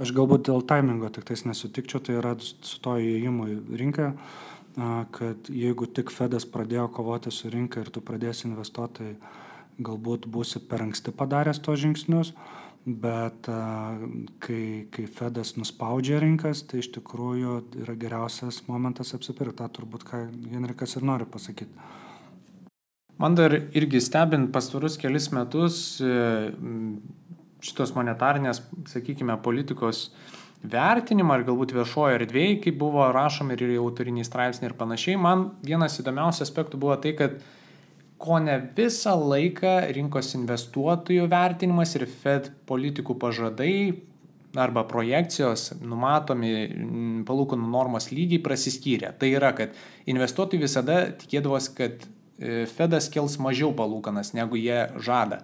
[0.01, 4.07] Aš galbūt dėl taimingo tik tais nesutikčiau, tai yra su to įėjimu į rinką,
[5.15, 9.15] kad jeigu tik Fedas pradėjo kovoti su rinka ir tu pradėsi investuoti,
[9.81, 12.33] galbūt būsi per anksti padaręs tos žingsnius
[12.85, 13.47] bet
[14.41, 14.63] kai,
[14.93, 19.59] kai Fedas nuspaudžia rinkas, tai iš tikrųjų yra geriausias momentas apsipirkti.
[19.61, 21.89] Ta turbūt, ką Henrikas ir nori pasakyti.
[23.21, 26.13] Man dar irgi stebint pastarus kelis metus e,
[27.61, 30.07] šitos monetarnės, sakykime, politikos
[30.65, 35.99] vertinimą ir galbūt viešojo erdvėje, kaip buvo rašomi ir autoriniai straipsniai ir panašiai, man vienas
[36.01, 37.37] įdomiausių aspektų buvo tai, kad
[38.21, 43.73] ko ne visą laiką rinkos investuotojų vertinimas ir Fed politikų pažadai
[44.59, 49.13] arba projekcijos numatomi mm, palūkanų normos lygiai prasiskyrė.
[49.19, 49.75] Tai yra, kad
[50.11, 55.41] investuotojai visada tikėdavosi, kad e, Fedas kels mažiau palūkanas, negu jie žada.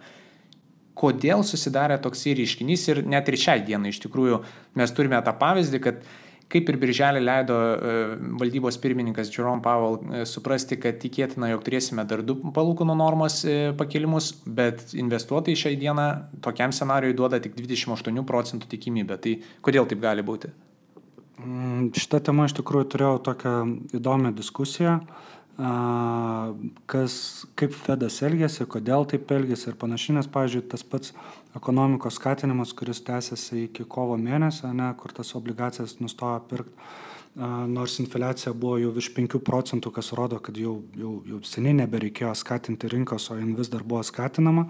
[0.98, 4.42] Kodėl susidarė toks įryškinys ir net ir šiai dienai iš tikrųjų
[4.80, 6.02] mes turime tą pavyzdį, kad
[6.48, 7.96] Kaip ir birželį leido e,
[8.40, 13.58] valdybos pirmininkas Jerome Powell e, suprasti, kad tikėtina, jog turėsime dar du palūkanų normos e,
[13.76, 16.08] pakelimus, bet investuotojai šią dieną
[16.46, 19.20] tokiam scenariui duoda tik 28 procentų tikimybę.
[19.24, 19.36] Tai
[19.68, 20.54] kodėl taip gali būti?
[21.44, 23.58] Mm, šitą temą iš tikrųjų turėjau tokią
[24.00, 25.02] įdomią diskusiją
[25.58, 27.14] kas,
[27.58, 31.16] kaip Fedas elgėsi, kodėl taip elgėsi ir panašiai, nes, pavyzdžiui, tas pats
[31.56, 36.76] ekonomikos skatinimas, kuris tęsiasi iki kovo mėnesio, ne, kur tas obligacijas nustojo pirkti,
[37.70, 42.34] nors infliacija buvo jau virš 5 procentų, kas rodo, kad jau, jau, jau seniai nebereikėjo
[42.38, 44.68] skatinti rinkos, o jin vis dar buvo skatinama.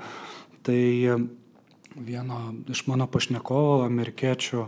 [0.67, 0.81] Tai
[1.95, 4.65] vieno iš mano pašnekovų, amerikiečių,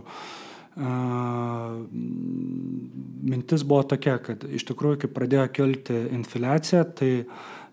[3.30, 7.10] mintis buvo tokia, kad iš tikrųjų, kai pradėjo kilti infliacija, tai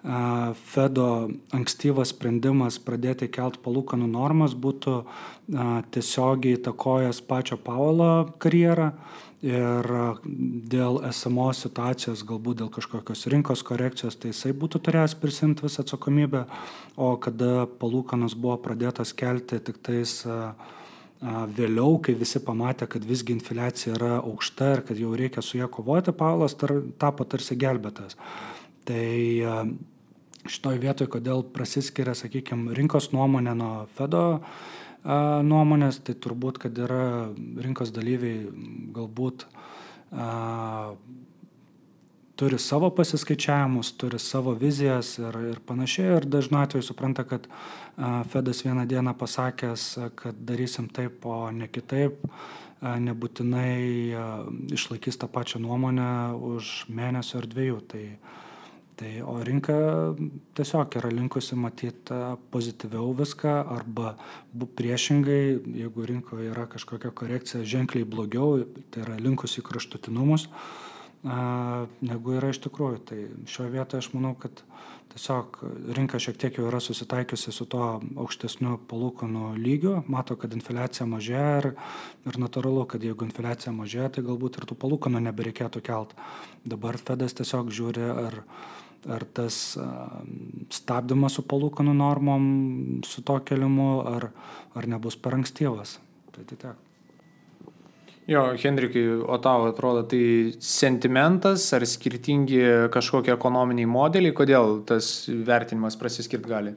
[0.03, 1.07] Fedo
[1.55, 5.01] ankstyvas sprendimas pradėti kelt palūkanų normas būtų
[5.91, 8.91] tiesiogiai įtakojęs pačio Paulo karjerą
[9.45, 9.89] ir
[10.71, 16.45] dėl esamos situacijos, galbūt dėl kažkokios rinkos korekcijos, tai jisai būtų turėjęs prisimti visą atsakomybę,
[16.97, 20.23] o kada palūkanos buvo pradėtos kelti tik tais
[21.21, 25.69] vėliau, kai visi pamatė, kad visgi infliacija yra aukšta ir kad jau reikia su ją
[25.69, 28.17] kovoti, Paulas tar, tapo tarsi gelbėtas.
[28.87, 29.67] Tai
[30.47, 34.25] šitoje vietoje, kodėl prasiskiria, sakykime, rinkos nuomonė nuo Fedo
[35.47, 37.29] nuomonės, tai turbūt, kad yra
[37.63, 38.47] rinkos dalyviai
[38.95, 39.47] galbūt
[42.37, 46.17] turi savo pasiskaičiavimus, turi savo vizijas ir, ir panašiai.
[46.19, 47.47] Ir dažnu atveju supranta, kad
[48.31, 52.21] Fedas vieną dieną pasakęs, kad darysim taip, o ne kitaip,
[52.81, 54.13] nebūtinai
[54.77, 56.11] išlaikys tą pačią nuomonę
[56.51, 57.79] už mėnesio ar dviejų.
[57.89, 58.03] Tai,
[58.97, 59.77] tai, o rinka
[60.57, 62.17] tiesiog yra linkusi matyti
[62.53, 64.15] pozityviau viską arba
[64.79, 65.43] priešingai,
[65.83, 70.49] jeigu rinkoje yra kažkokia korekcija ženkliai blogiau, tai yra linkusi į kraštutinumus
[71.23, 72.99] negu yra iš tikrųjų.
[73.07, 73.17] Tai
[73.49, 74.61] šioje vietoje aš manau, kad
[75.13, 75.59] tiesiog
[75.97, 77.83] rinka šiek tiek jau yra susitaikiusi su to
[78.19, 81.69] aukštesniu palūkanų lygiu, mato, kad infliacija mažėja ir,
[82.29, 86.13] ir natūralu, kad jeigu infliacija mažėja, tai galbūt ir tų palūkanų nebereikėtų kelt.
[86.65, 88.43] Dabar Fedas tiesiog žiūri, ar,
[89.05, 89.77] ar tas
[90.73, 92.49] stabdymas su palūkanų normom,
[93.05, 94.29] su to kelimu, ar,
[94.77, 95.97] ar nebus per ankstyvas.
[96.33, 96.83] Tai tiek.
[98.27, 102.59] Jo, Henrikai, o tau atrodo tai sentimentas ar skirtingi
[102.91, 106.73] kažkokie ekonominiai modeliai, kodėl tas vertinimas prasiskirt gali?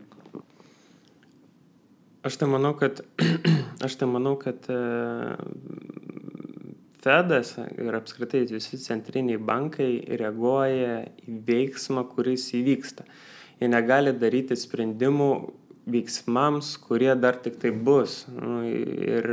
[2.22, 3.00] Aš tai manau, kad,
[3.86, 4.78] aš tai manau, kad e,
[7.00, 13.06] Fedas ir apskritai visi centriniai bankai reaguoja į veiksmą, kuris įvyksta.
[13.60, 15.30] Jie negali daryti sprendimų
[15.90, 18.26] veiksmams, kurie dar tik tai bus.
[18.32, 19.26] Nu, ir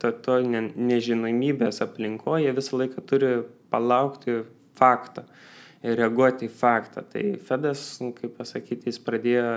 [0.00, 3.32] to, to ne, nežinomybės aplinkoje visą laiką turi
[3.72, 4.42] palaukti
[4.76, 5.42] faktą ir
[5.82, 7.04] reaguoti į faktą.
[7.12, 9.48] Tai Fedas, nu, kaip pasakyti, jis pradėjo,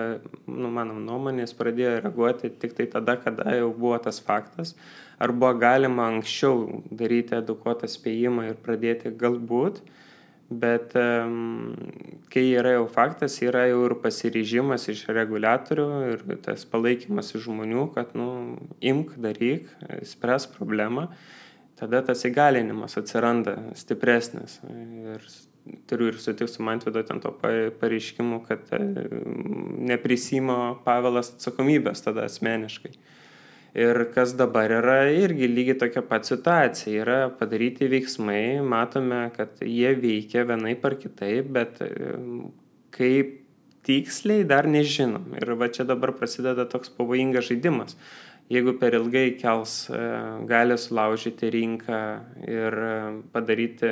[0.48, 4.76] nu, mano nuomonė, jis pradėjo reaguoti tik tai tada, kada jau buvo tas faktas.
[5.20, 9.82] Ar buvo galima anksčiau daryti edukuotą spėjimą ir pradėti galbūt,
[10.50, 11.76] Bet um,
[12.34, 17.84] kai yra jau faktas, yra jau ir pasiryžimas iš reguliatorių ir tas palaikymas iš žmonių,
[17.94, 19.70] kad, nu, imk, daryk,
[20.10, 21.06] spręs problemą,
[21.78, 24.58] tada tas įgalinimas atsiranda stipresnis.
[24.66, 25.30] Ir
[25.90, 27.32] turiu ir sutikti su Mantvido ten to
[27.80, 28.72] pareiškimu, kad
[29.90, 32.94] neprisimo Pavelas atsakomybės tada asmeniškai.
[33.80, 37.04] Ir kas dabar yra irgi lygiai tokia pat situacija.
[37.04, 41.78] Yra padaryti veiksmai, matome, kad jie veikia vienaip ar kitaip, bet
[42.96, 43.36] kaip
[43.86, 45.36] tiksliai dar nežinom.
[45.38, 47.96] Ir va čia dabar prasideda toks pavojingas žaidimas
[48.50, 50.02] jeigu per ilgai kels, e,
[50.50, 52.00] gali sulaužyti rinką
[52.50, 52.96] ir e,
[53.34, 53.92] padaryti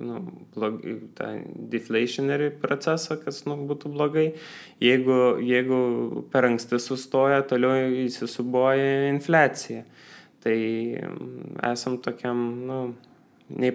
[0.00, 0.18] nu,
[0.54, 0.80] blog,
[1.14, 1.30] tą
[1.70, 4.26] deflationary procesą, kas nu, būtų blogai.
[4.82, 5.80] Jeigu, jeigu
[6.32, 9.84] per anksti sustoja, toliau įsisuboja infliacija.
[10.44, 12.80] Tai mm, esam tokiam, nu,
[13.54, 13.70] nei,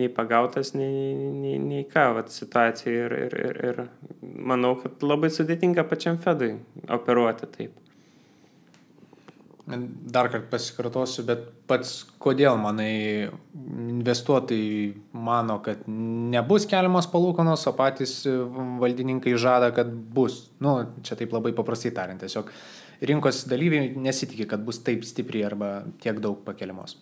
[0.00, 3.84] nei pagautas, nei, nei, nei ką, vat, situacija ir, ir, ir, ir
[4.22, 6.56] manau, kad labai sudėtinga pačiam Fedui
[6.88, 7.89] operuoti taip.
[9.70, 18.14] Dar kartą pasikartosiu, bet pats kodėl manai investuotojai mano, kad nebus keliamos palūkanos, o patys
[18.80, 20.42] valdininkai žada, kad bus.
[20.62, 22.50] Nu, čia taip labai paprastai tariant, tiesiog
[23.10, 25.70] rinkos dalyviai nesitikė, kad bus taip stipriai arba
[26.02, 26.98] tiek daug pakeliamos.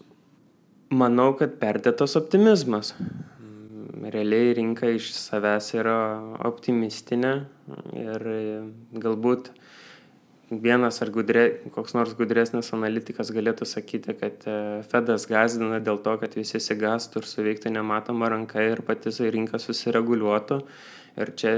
[0.94, 2.94] Manau, kad perdėtas optimizmas.
[4.08, 5.98] Realiai rinka iš savęs yra
[6.48, 7.32] optimistinė
[7.98, 8.28] ir
[9.02, 9.67] galbūt uh,
[10.50, 14.56] vienas ar gudre, koks nors gudresnis analitikas galėtų sakyti, kad e,
[14.88, 20.62] Fedas gazdina dėl to, kad visi įsigastų ir suveiktų nematoma ranka ir pati rinka susireguliuotų.
[21.18, 21.52] Ir čia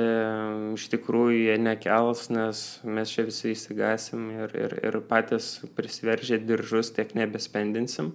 [0.73, 6.95] iš tikrųjų jie nekels, nes mes čia visi įsigasim ir, ir, ir patys prisiveržę diržus
[6.97, 8.15] tiek nebespendinsim.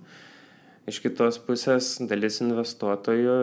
[0.89, 3.37] Iš kitos pusės dalis investuotojų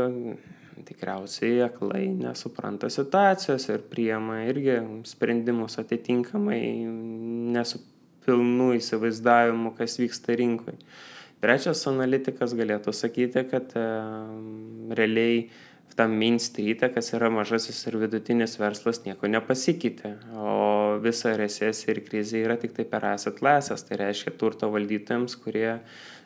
[0.87, 6.61] tikriausiai aklai nesupranta situacijos ir priema irgi sprendimus atitinkamai
[7.55, 7.83] nesu
[8.27, 10.79] pilnu įsivaizdavimu, kas vyksta rinkoje.
[11.43, 13.85] Trečias analitikas galėtų sakyti, kad e,
[14.95, 15.49] realiai
[15.97, 20.15] tam Main Street, kas yra mažasis ir vidutinis verslas, nieko nepasikeitė.
[20.39, 23.85] O visa recesija ir krizė yra tik tai per asset classes.
[23.89, 25.81] Tai reiškia turto valdytojams, kurie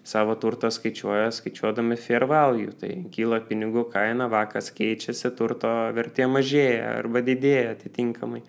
[0.07, 2.71] savo turtą skaičiuoja, skaičiuodami fair value.
[2.81, 8.45] Tai kyla pinigų kaina, vakas keičiasi, turto vertė mažėja arba didėja atitinkamai.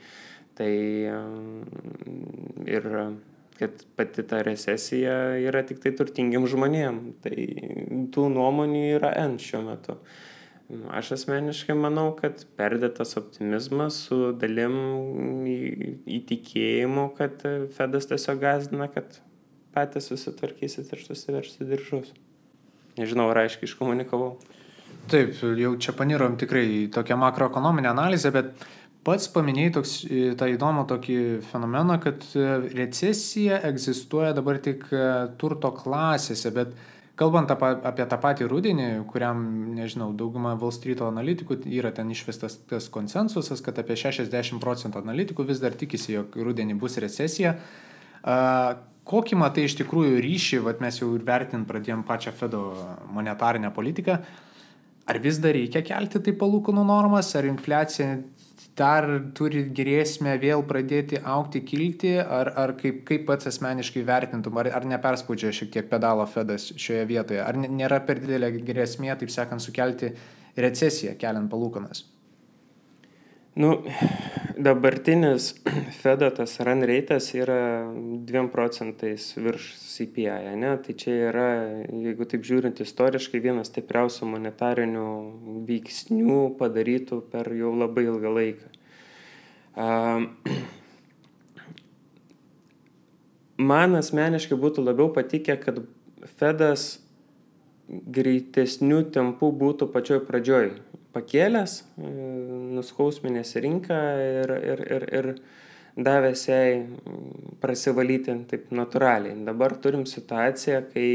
[0.58, 0.72] Tai
[2.78, 2.88] ir
[3.58, 7.04] kad pati ta recesija yra tik tai turtingiam žmonėm.
[7.26, 7.36] Tai
[8.14, 9.98] tų nuomonių yra N šiuo metu.
[10.92, 14.76] Aš asmeniškai manau, kad perdėtas optimizmas su dalim
[16.18, 17.46] įtikėjimu, kad
[17.78, 19.22] Fedas tiesiog gazdina, kad
[19.78, 22.12] patys susitvarkysit ir susiversit diržus.
[22.98, 24.34] Nežinau, ar aiškiai iškomunikavau.
[25.12, 28.66] Taip, jau čia panirom tikrai tokią makroekonominę analizę, bet
[29.08, 29.94] pats paminėjai toks,
[30.40, 31.18] tą įdomų tokį
[31.52, 32.26] fenomeną, kad
[32.76, 34.88] recesija egzistuoja dabar tik
[35.40, 36.76] turto klasėse, bet
[37.18, 39.40] Kalbant apie, tą patį rudenį, kuriam,
[39.74, 45.48] nežinau, dauguma Wall Street analitikų yra ten išvestas tas konsensusas, kad apie 60 procentų analitikų
[45.50, 47.56] vis dar tikisi, jog rudenį bus recesija.
[49.08, 52.64] Kokį matai iš tikrųjų ryšį, vat mes jau ir vertint pradėjom pačią Fedo
[53.16, 54.18] monetarinę politiką,
[55.08, 58.18] ar vis dar reikia kelti tai palūkanų normas, ar infliacija
[58.78, 64.70] dar turi grėsmę vėl pradėti aukti, kilti, ar, ar kaip, kaip pats asmeniškai vertintum, ar,
[64.76, 69.64] ar neperspaudžia šiek tiek pedalo Fedas šioje vietoje, ar nėra per didelė grėsmė, taip sakant,
[69.64, 70.12] sukelti
[70.60, 72.04] recesiją, keliant palūkanas?
[73.58, 73.84] Nu,
[74.58, 75.56] dabartinis
[76.02, 77.90] Fedo tas run reitas yra
[78.30, 80.78] 2 procentais virš CPI, ne?
[80.78, 81.48] tai čia yra,
[81.90, 85.08] jeigu taip žiūrint istoriškai, vienas stipriausių monetarinių
[85.66, 88.68] veiksnių padarytų per jau labai ilgą laiką.
[93.74, 95.82] Man asmeniškai būtų labiau patikę, kad
[96.38, 96.82] Fedas
[97.90, 100.68] greitesnių tempų būtų pačioj pradžioj
[101.16, 102.12] pakėlęs, e,
[102.78, 105.30] nuskausminės rinką ir, ir, ir, ir
[105.98, 106.72] davęs jai
[107.62, 109.38] prasivalyti taip natūraliai.
[109.48, 111.10] Dabar turim situaciją, kai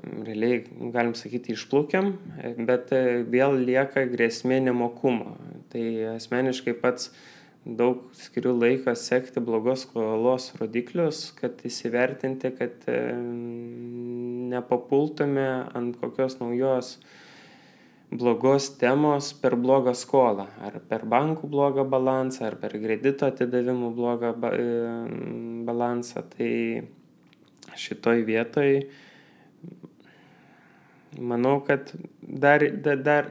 [0.00, 0.62] realiai,
[0.94, 2.14] galim sakyti, išplūkiam,
[2.66, 5.36] bet e, vėl lieka grėsmė nemokumo.
[5.72, 5.84] Tai
[6.16, 7.12] asmeniškai pats
[7.64, 12.98] daug skiriu laiką sekti blogos skolos rodiklius, kad įsivertinti, kad e,
[14.52, 16.96] nepapultume ant kokios naujos
[18.18, 24.32] blogos temos per blogą skolą, ar per bankų blogą balansą, ar per kredito atidavimų blogą
[24.36, 24.66] ba e,
[25.68, 26.24] balansą.
[26.34, 26.52] Tai
[27.78, 28.70] šitoj vietoj
[31.18, 33.30] manau, kad dar, dar, dar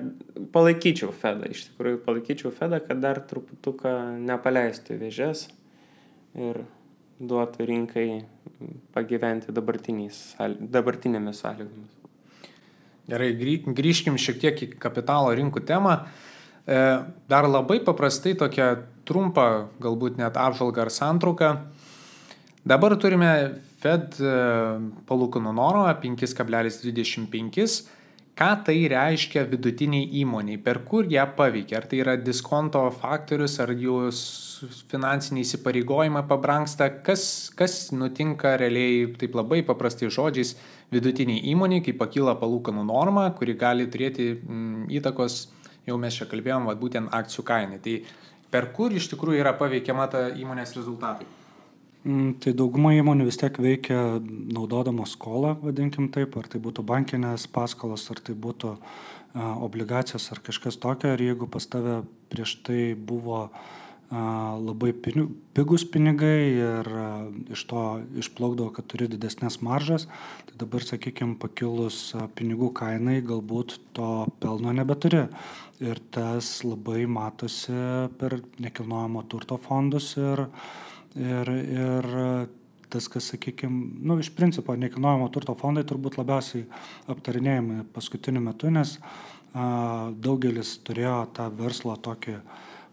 [0.53, 5.47] palaikyčiau Fedą, iš tikrųjų palaikyčiau Fedą, kad dar truputuką nepaleistų vėžės
[6.37, 6.63] ir
[7.21, 8.07] duotų rinkai
[8.95, 12.00] pagyventi dabartinėmis sąlygomis.
[13.11, 15.97] Gerai, grįžkim šiek tiek į kapitalo rinkų temą.
[16.63, 16.77] E,
[17.27, 21.49] dar labai paprastai tokia trumpa, galbūt net apžvalga ar santrauka.
[22.63, 23.31] Dabar turime
[23.81, 24.31] Fed e,
[25.09, 27.81] palūkanų normą 5,25.
[28.41, 31.75] Ką tai reiškia vidutiniai įmoniai, per kur ją paveikia?
[31.77, 34.21] Ar tai yra diskonto faktorius, ar jūs
[34.89, 36.87] finansiniai įsipareigojimai pabranksta?
[37.05, 37.23] Kas,
[37.53, 40.55] kas nutinka realiai, taip labai paprastai žodžiais,
[40.89, 45.37] vidutiniai įmoniai, kai pakyla palūkanų norma, kuri gali turėti mm, įtakos,
[45.85, 47.77] jau mes čia kalbėjom, va, būtent akcijų kainai.
[47.85, 47.99] Tai
[48.49, 51.29] per kur iš tikrųjų yra paveikiama ta įmonės rezultatai?
[52.01, 57.45] Mm, tai dauguma įmonių vis tiek veikia naudodamos skolą, vadinkim taip, ar tai būtų bankinės
[57.53, 58.79] paskolos, ar tai būtų a,
[59.61, 61.99] obligacijos ar kažkas tokio, ir jeigu pas tave
[62.33, 63.51] prieš tai buvo a,
[64.57, 66.91] labai pigus pinigai ir
[67.53, 67.85] iš to
[68.17, 70.09] išplaukdavo, kad turi didesnės maržas,
[70.49, 74.11] tai dabar, sakykime, pakilus pinigų kainai galbūt to
[74.41, 75.27] pelno nebeturi.
[75.81, 77.77] Ir tas labai matosi
[78.17, 80.49] per nekilnojamo turto fondus ir,
[81.15, 82.09] ir, ir
[82.91, 86.65] tas, kas, sakykime, nu, iš principo nekilnojamo turto fondai turbūt labiausiai
[87.11, 92.39] aptarinėjami paskutiniu metu, nes a, daugelis turėjo tą verslo tokį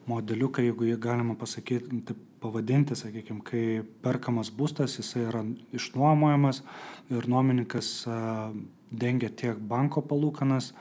[0.08, 3.62] modeliuką, jeigu jį galima pasakyti, taip pavadinti, sakykime, kai
[4.04, 5.42] perkamas būstas, jisai yra
[5.74, 6.62] išnuomojamas
[7.10, 7.90] ir nuomininkas
[8.88, 10.72] dengia tiek banko palūkanas,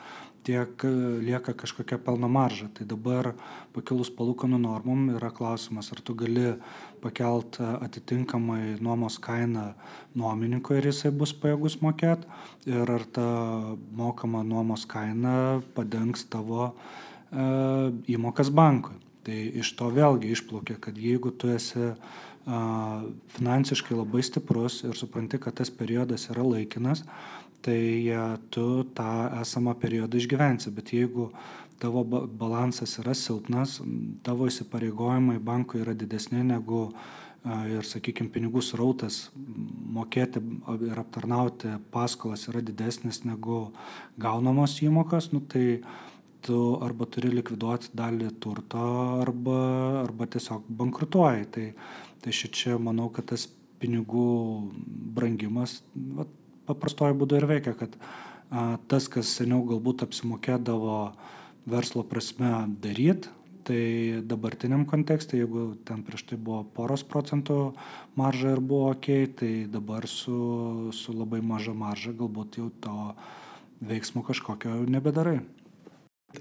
[0.48, 0.84] tiek
[1.26, 2.70] lieka kažkokia pelno marža.
[2.72, 3.34] Tai dabar
[3.76, 6.54] pakilus palūkanų normom yra klausimas, ar tu gali
[7.02, 9.72] pakelt atitinkamai nuomos kainą
[10.18, 12.28] nuomininkui ir jisai bus pajėgus mokėti
[12.70, 13.28] ir ar ta
[13.98, 17.44] mokama nuomos kaina padengs tavo e,
[18.16, 18.98] įmokas bankui.
[19.28, 21.92] Tai iš to vėlgi išplaukia, kad jeigu tu esi
[22.48, 27.04] finansiškai labai stiprus ir supranti, kad tas periodas yra laikinas,
[27.62, 28.08] tai
[28.54, 29.10] tu tą
[29.42, 30.72] esamą periodą išgyvensi.
[30.72, 31.32] Bet jeigu
[31.82, 33.78] tavo balansas yra silpnas,
[34.26, 36.88] tavo įsipareigojimai bankui yra didesni negu
[37.46, 40.42] ir, sakykime, pinigų srautas mokėti
[40.90, 43.68] ir aptarnauti paskolas yra didesnis negu
[44.20, 45.82] gaunamos įmokos, nu, tai
[46.46, 48.84] tu arba turi likviduoti dalį turto,
[49.22, 49.58] arba,
[50.04, 51.48] arba tiesiog bankrutuoji.
[51.54, 51.66] Tai,
[52.24, 53.48] tai šičia manau, kad tas
[53.82, 54.28] pinigų
[55.18, 56.28] brangimas, va,
[56.70, 61.00] paprastuoju būdu ir veikia, kad a, tas, kas seniau galbūt apsimokėdavo
[61.68, 62.52] verslo prasme
[62.82, 63.30] daryti,
[63.68, 67.74] tai dabartiniam kontekste, jeigu ten prieš tai buvo poros procentų
[68.16, 69.10] marža ir buvo ok,
[69.42, 72.96] tai dabar su, su labai maža marža galbūt jau to
[73.84, 75.42] veiksmo kažkokio nebedarai.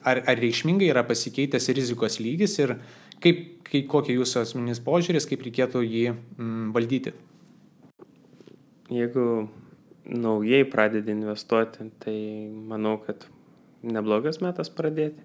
[0.06, 2.76] Ar, ar reikšmingai yra pasikeitęs rizikos lygis ir
[3.22, 7.14] kaip, kaip, kokia jūsų asmeninis požiūris, kaip reikėtų jį mm, valdyti?
[8.92, 9.48] Jeigu
[10.06, 12.18] naujai pradedi investuoti, tai
[12.70, 13.26] manau, kad
[13.86, 15.22] neblogas metas pradėti.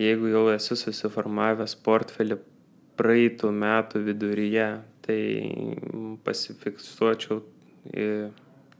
[0.00, 2.36] Jeigu jau esi susiformavęs portfelį
[3.00, 4.66] praeitų metų viduryje,
[5.06, 5.20] tai
[6.26, 7.40] pasifiksuočiau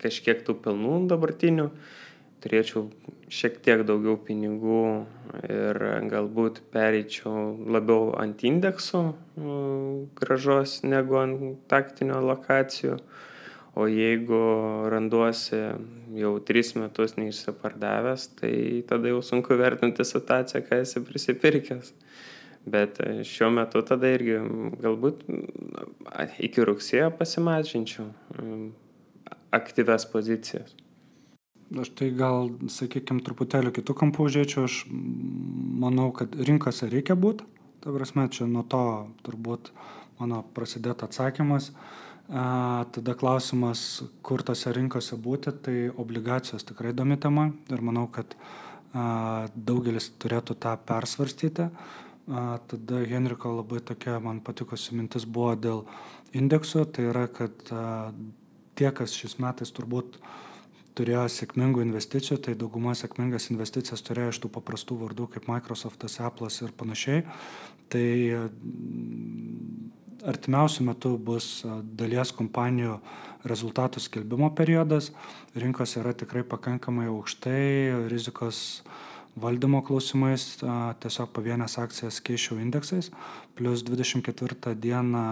[0.03, 1.71] kažkiek tų pelnų dabartinių,
[2.45, 2.87] turėčiau
[3.33, 4.83] šiek tiek daugiau pinigų
[5.49, 9.03] ir galbūt pereičiau labiau ant indeksų
[10.21, 12.99] gražos negu ant taktinių lokacijų.
[13.77, 14.39] O jeigu
[14.89, 15.59] randuosi
[16.17, 18.53] jau tris metus neišsipardavęs, tai
[18.89, 21.91] tada jau sunku vertinti situaciją, ką esi prisipirkęs.
[22.73, 22.97] Bet
[23.29, 24.39] šiuo metu tada irgi
[24.81, 25.21] galbūt
[26.49, 28.09] iki rugsėjo pasimažinčiau
[29.59, 30.73] aktyves pozicijas.
[31.77, 34.81] Aš tai gal, sakykime, truputėlį kitų kampų žiūrėčiau, aš
[35.85, 37.45] manau, kad rinkose reikia būti.
[37.85, 38.83] Ta prasme, čia nuo to
[39.27, 39.69] turbūt
[40.17, 41.75] mano prasidėtų atsakymas.
[41.75, 48.35] Uh, Tada klausimas, kur tose rinkose būti, tai obligacijos tikrai įdomi tema ir manau, kad
[49.55, 51.69] daugelis turėtų tą persvarstyti.
[52.27, 55.85] Tada Henriko labai tokia man patikusi mintis buvo dėl
[56.35, 57.55] indeksų, tai yra, kad
[58.75, 60.19] tie, kas šis metais turbūt
[60.99, 66.59] turėjo sėkmingų investicijų, tai dauguma sėkmingas investicijas turėjo iš tų paprastų vardų kaip Microsoftas, Apple'as
[66.65, 67.23] ir panašiai.
[67.93, 68.07] Tai
[70.25, 71.65] artimiausiu metu bus
[71.99, 73.01] dalies kompanijų
[73.47, 75.13] rezultatų skelbimo periodas.
[75.57, 78.83] Rinkos yra tikrai pakankamai aukštai, rizikos
[79.37, 80.47] valdymo klausimais
[81.03, 83.11] tiesiog pavienės akcijas keičiau indeksais.
[83.57, 85.27] Plus 24 dieną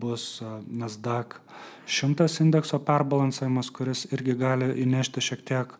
[0.00, 1.40] bus Nasdaq
[1.86, 5.74] 100 indekso perbalansavimas, kuris irgi gali įnešti šiek tiek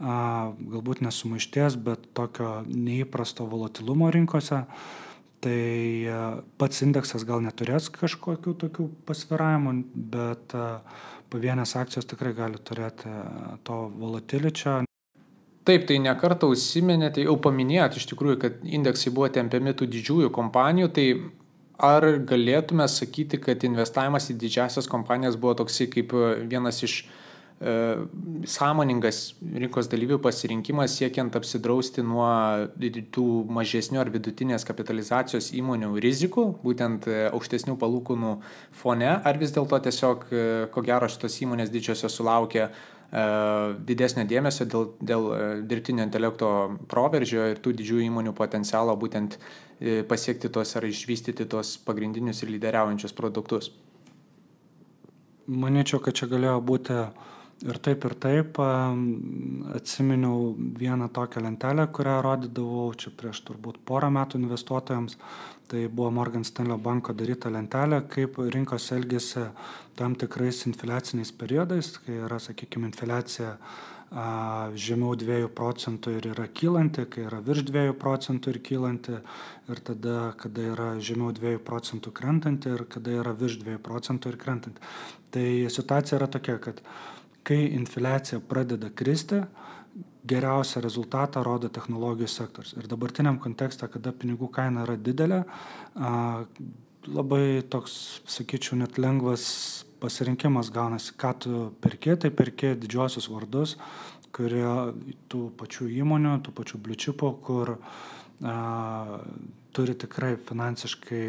[0.00, 4.62] galbūt nesumaišties, bet tokio neįprasto volatilumo rinkose
[5.40, 6.18] tai e,
[6.58, 9.74] pats indeksas gal neturės kažkokių tokių pasviravimų,
[10.12, 10.66] bet e,
[11.32, 14.82] pavienės akcijos tikrai gali turėti e, to volatiličio.
[15.66, 20.90] Taip, tai nekartą užsiminėte, jau paminėjot iš tikrųjų, kad indeksai buvo tempiami tų didžiųjų kompanijų,
[20.94, 21.06] tai
[21.82, 26.14] ar galėtume sakyti, kad investavimas į didžiasias kompanijas buvo toksai kaip
[26.46, 27.16] vienas iš uh,
[28.44, 32.28] sąmoningas rinkos dalyvių pasirinkimas siekiant apsidrausti nuo
[32.76, 38.34] tų mažesnių ar vidutinės kapitalizacijos įmonių rizikų, būtent e, aukštesnių palūkanų
[38.76, 40.42] fone, ar vis dėlto tiesiog, e,
[40.74, 42.70] ko gero, šitos įmonės didžiosios sulaukia
[43.86, 45.26] didesnio dėmesio dėl, dėl
[45.70, 46.48] dirbtinio intelekto
[46.90, 49.36] proveržio ir tų didžiųjų įmonių potencialo būtent
[50.10, 53.70] pasiekti tos ar išvystyti tos pagrindinius ir lyderiaujančius produktus.
[55.46, 57.30] Manyčiau, kad čia galėjo būti uh,
[57.64, 64.42] ir taip ir taip atsiminiau vieną tokią lentelę kurią rodydavau čia prieš turbūt porą metų
[64.42, 65.16] investuotojams
[65.70, 69.48] tai buvo morgan stanley banko daryta lentelė kaip rinkos elgiasi
[69.96, 73.56] tam tikrais infliaciniais periodais kai yra sakykim infliacija
[74.78, 79.18] žemiau 2 procentų ir yra kylanti, kai yra virš 2 procentų ir kylanti,
[79.68, 84.38] ir tada, kada yra žemiau 2 procentų krentanti ir kada yra virš 2 procentų ir
[84.38, 84.80] krentanti.
[85.34, 86.80] Tai situacija yra tokia, kad
[87.46, 89.42] kai infliacija pradeda kristi,
[90.26, 92.74] geriausią rezultatą rodo technologijų sektorius.
[92.74, 95.44] Ir dabartiniam kontekste, kada pinigų kaina yra didelė,
[97.06, 97.94] labai toks,
[98.30, 99.46] sakyčiau, net lengvas
[100.02, 103.76] pasirinkimas gaunasi, ką tu perki, tai perki didžiosius vardus,
[104.34, 104.66] kurie
[105.32, 108.56] tų pačių įmonių, tų pačių bliučipų, kur a,
[109.76, 111.26] turi tikrai finansiškai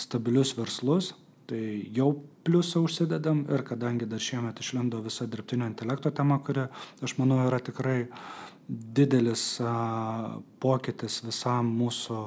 [0.00, 1.12] stabilius verslus,
[1.50, 1.62] tai
[1.96, 2.12] jau
[2.46, 6.68] pliusą užsidedam ir kadangi dar šiemet išlindo visa dirbtinio intelekto tema, kuri,
[7.02, 8.04] aš manau, yra tikrai
[8.70, 9.74] didelis a,
[10.62, 12.20] pokytis visam mūsų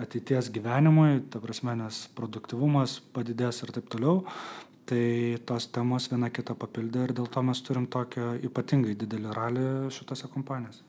[0.00, 4.22] ateities gyvenimui, ta prasme, nes produktivumas padidės ir taip toliau,
[4.88, 9.66] tai tos temos viena kitą papildė ir dėl to mes turim tokią ypatingai didelį ralį
[9.92, 10.84] šitose kompanijose.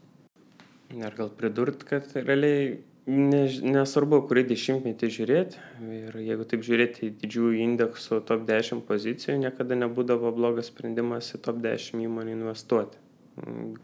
[0.95, 2.77] Ir gal pridurt, kad realiai
[3.07, 3.41] ne,
[3.73, 5.61] nesvarbu, kurį dešimtmetį žiūrėti.
[5.97, 11.41] Ir jeigu taip žiūrėti į didžiųjų indeksų top 10 pozicijų, niekada nebūdavo blogas sprendimas į
[11.47, 12.99] top 10 įmonį investuoti.
[13.41, 13.77] Mm,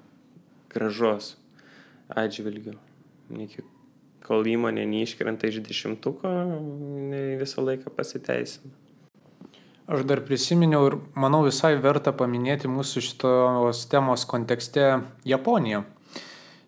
[0.73, 1.35] gražos
[2.09, 2.75] atžvilgių.
[3.47, 3.65] Iki
[4.23, 6.29] kol įmonė neiškrenta iš dešimtuko,
[7.39, 8.71] visą laiką pasiteisina.
[9.83, 15.83] Aš dar prisiminiau ir manau visai verta paminėti mūsų šitos temos kontekste Japoniją.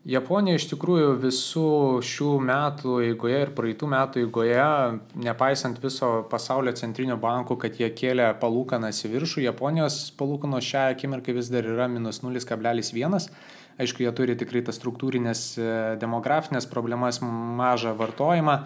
[0.06, 1.70] Japonija iš tikrųjų visų
[2.06, 4.66] šių metų eigoje ir praeitų metų eigoje,
[5.18, 11.34] nepaisant viso pasaulio centrinio bankų, kad jie kėlė palūkanas į viršų, Japonijos palūkanos šią akimirką
[11.34, 13.30] vis dar yra minus 0,1
[13.76, 18.62] Aišku, jie turi tikrai tas struktūrinės e, demografinės problemas, mažą vartojimą.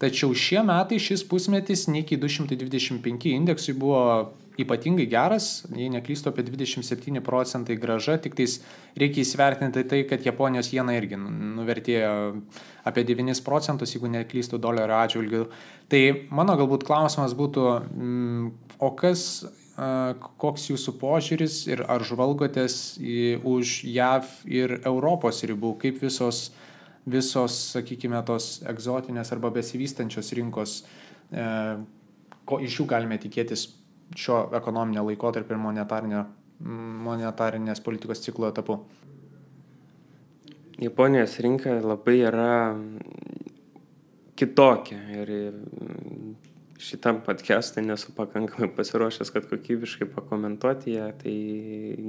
[0.00, 4.00] Tačiau šie metai, šis pusmetis, Nikkei 225 indeksui buvo
[4.60, 8.60] ypatingai geras, jei neklystu apie 27 procentai graža, tik tais
[8.98, 12.12] reikia įsvertinti tai, kad Japonijos jena irgi nu, nuvertėjo
[12.86, 15.48] apie 9 procentus, jeigu neklystu dolerio atžvilgiu.
[15.90, 18.48] Tai mano galbūt klausimas būtų, mm,
[18.78, 19.44] o kas
[19.74, 22.96] koks jūsų požiūris ir ar žvalgotės
[23.42, 26.52] už JAV ir Europos ribų, kaip visos,
[27.06, 30.84] visos, sakykime, tos egzotinės arba besivystančios rinkos,
[31.32, 31.48] e,
[32.46, 33.66] ko iš jų galime tikėtis
[34.18, 35.62] šio ekonominio laikotarpio ir
[37.08, 38.78] monetarinės politikos ciklo etapu.
[40.82, 42.52] Japonijos rinka labai yra
[44.34, 45.30] kitokia ir
[46.84, 51.34] šitam podcast'e nesu pakankamai pasiruošęs, kad kokybiškai pakomentuoti ją, tai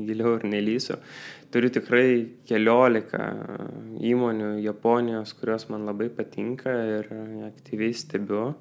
[0.07, 0.97] giliau ir nelysiu.
[1.53, 2.07] Turiu tikrai
[2.49, 3.29] keliolika
[4.01, 7.11] įmonių Japonijos, kurios man labai patinka ir
[7.47, 8.55] aktyviai stebiu.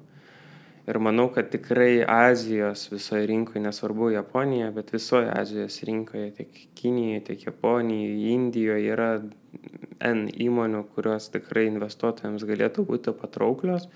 [0.85, 7.23] Ir manau, kad tikrai Azijos visoje rinkoje, nesvarbu Japonija, bet visoje Azijos rinkoje, tiek Kinijoje,
[7.29, 9.09] tiek Japonijoje, Indijoje yra
[10.05, 13.89] N įmonių, kurios tikrai investuotojams galėtų būti patrauklios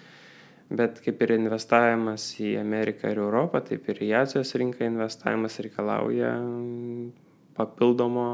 [0.69, 6.35] bet kaip ir investavimas į Ameriką ir Europą, taip ir į Azijos rinką investavimas reikalauja
[7.57, 8.27] papildomo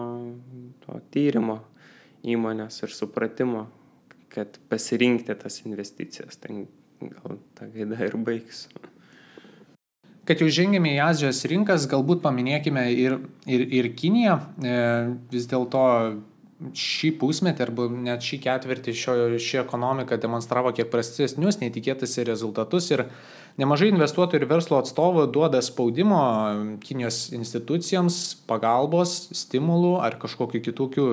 [0.83, 1.61] to tyrimo
[2.25, 3.65] įmonės ir supratimo,
[4.33, 6.37] kad pasirinkti tas investicijas.
[6.41, 6.65] Tai
[7.01, 8.69] gal tą gaidą ir baigsiu.
[10.25, 14.39] Kad jau žengėme į Azijos rinkas, galbūt paminėkime ir, ir, ir Kiniją.
[14.57, 14.77] E,
[15.29, 15.83] vis dėlto
[16.55, 23.03] šį pusmetį arba net šį ketvirtį šio, ši ekonomika demonstravo kiek prastesnius, neįtikėtus rezultatus ir
[23.59, 26.21] nemažai investuotojų ir verslo atstovų duoda spaudimo
[26.85, 31.09] Kinijos institucijoms, pagalbos, stimulų ar kažkokiu kitokiu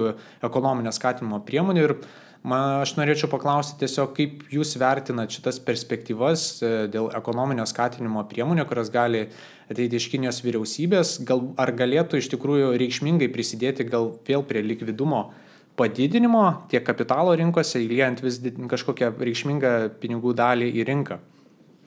[0.46, 1.88] ekonominio skatinimo priemonių.
[1.88, 1.96] Ir
[2.42, 8.66] man, aš norėčiau paklausti tiesiog, kaip jūs vertinat šitas perspektyvas e, dėl ekonominio skatinimo priemonių,
[8.68, 9.26] kurias gali
[9.70, 15.30] ateiti iš Kinijos vyriausybės, gal, ar galėtų iš tikrųjų reikšmingai prisidėti gal vėl prie likvidumo
[15.78, 21.18] padidinimo tiek kapitalo rinkose, įliejant vis kažkokią reikšmingą pinigų dalį į rinką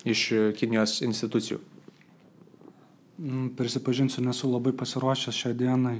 [0.06, 0.28] iš
[0.58, 1.62] Kinijos institucijų?
[3.16, 5.94] Mm, prisipažinsiu, nesu labai pasiruošęs šią dieną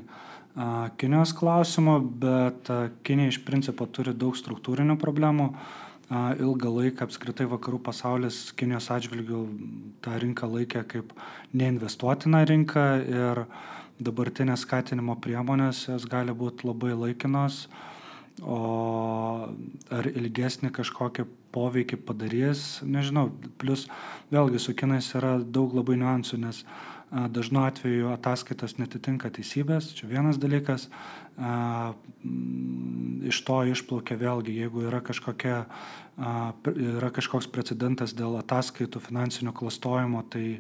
[0.98, 2.70] Kinijos klausimu, bet
[3.04, 5.50] Kinija iš principo turi daug struktūrinių problemų
[6.40, 9.42] ilgą laiką apskritai vakarų pasaulis Kinijos atžvilgių
[10.06, 11.12] tą rinką laikė kaip
[11.52, 13.44] neinvestuotiną rinką ir
[14.00, 17.66] dabartinės skatinimo priemonės jos gali būti labai laikinos,
[18.44, 19.50] o
[19.92, 21.26] ar ilgesnį kažkokį
[21.56, 23.30] poveikį padarys, nežinau.
[23.60, 23.88] Plus
[24.32, 26.64] vėlgi su kinais yra daug labai niuansų, nes
[27.12, 30.88] dažnu atveju ataskaitos netitinka teisybės, čia vienas dalykas,
[33.26, 35.66] iš to išplaukia vėlgi, jeigu yra, kažkokia,
[36.74, 40.60] yra kažkoks precedentas dėl ataskaitų finansinio klastojimo, tai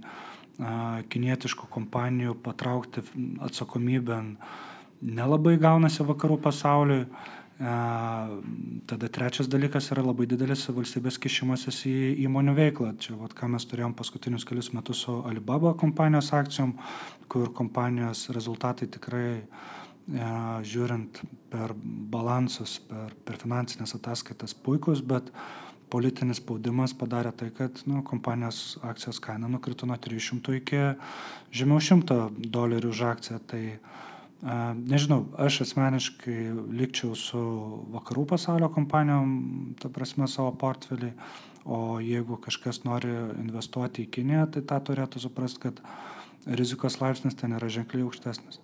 [1.12, 3.04] kinietiškų kompanijų patraukti
[3.44, 4.22] atsakomybę
[5.02, 7.08] nelabai gaunasi vakarų pasauliui.
[7.56, 11.96] Tada trečias dalykas yra labai didelis valstybės kišimasis į
[12.26, 12.90] įmonių veiklą.
[13.00, 16.74] Čia, vat, ką mes turėjom paskutinius kelius metus su Alibaba kompanijos akcijom,
[17.32, 19.30] kur kompanijos rezultatai tikrai,
[20.68, 21.72] žiūrint per
[22.12, 25.32] balansus, per, per finansinės ataskaitas puikus, bet
[25.90, 30.84] politinis spaudimas padarė tai, kad nu, kompanijos akcijos kaina nukrito nuo 300 iki
[31.56, 32.20] žemiau 100
[32.52, 33.40] dolerių už akciją.
[33.48, 33.64] Tai,
[34.44, 36.40] Nežinau, aš asmeniškai
[36.76, 37.40] likčiau su
[37.96, 39.32] vakarų pasaulio kompanijom,
[39.80, 41.14] ta prasme, savo portfelį,
[41.66, 45.82] o jeigu kažkas nori investuoti į Kiniją, tai tą turėtų suprasti, kad
[46.46, 48.62] rizikos laipsnis ten yra ženkliai aukštesnis.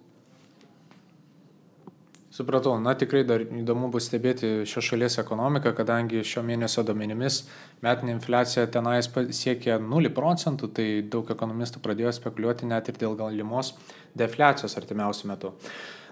[2.32, 7.41] Supratau, na tikrai dar įdomu bus stebėti šios šalies ekonomiką, kadangi šio mėnesio duomenimis
[7.84, 13.74] metinė infliacija tenais siekia 0 procentų, tai daug ekonomistų pradėjo spekuliuoti net ir dėl galimos
[14.18, 15.53] defliacijos artimiausių metų.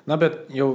[0.09, 0.69] Na bet jau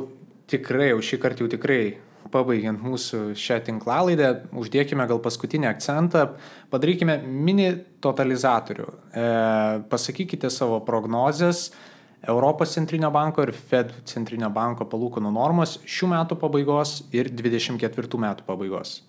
[0.50, 1.96] tikrai, jau šį kartą jau tikrai
[2.32, 6.26] pabaigiant mūsų šią tinklalaidę, uždėkime gal paskutinį akcentą,
[6.72, 7.70] padarykime mini
[8.04, 8.86] totalizatorių.
[8.90, 9.26] E,
[9.90, 11.68] pasakykite savo prognozes
[12.24, 18.46] Europos centrinio banko ir Fed centrinio banko palūkanų normos šių metų pabaigos ir 2024 metų
[18.48, 19.02] pabaigos.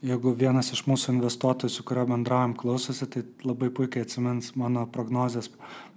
[0.00, 5.50] Jeigu vienas iš mūsų investuotojų, su kurio bendravom, klausosi, tai labai puikiai atsimins mano prognozijas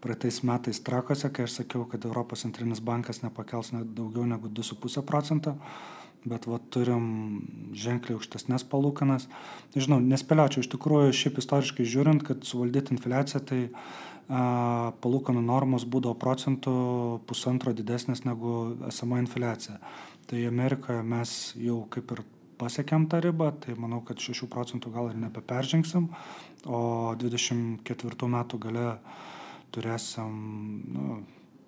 [0.04, 5.56] praeitais metais trakose, kai aš sakiau, kad Europos centrinis bankas nepakels daugiau negu 2,5 procento,
[6.28, 7.06] bet va, turim
[7.80, 9.30] ženkliai aukštesnės palūkanas.
[9.78, 13.62] Nežinau, nespėliačiau, iš tikrųjų, šiaip istoriškai žiūrint, kad suvaldyti infliaciją, tai
[14.28, 16.76] palūkanų normos būdavo procentų
[17.28, 19.80] pusantro didesnės negu esama infliacija.
[20.28, 22.28] Tai Amerikoje mes jau kaip ir
[22.64, 26.10] pasiekėm tą ribą, tai manau, kad 6 procentų gal ir nebeperžengsim,
[26.66, 26.82] o
[27.20, 28.88] 24 metų gale
[29.76, 30.34] turėsim
[30.96, 31.22] nu,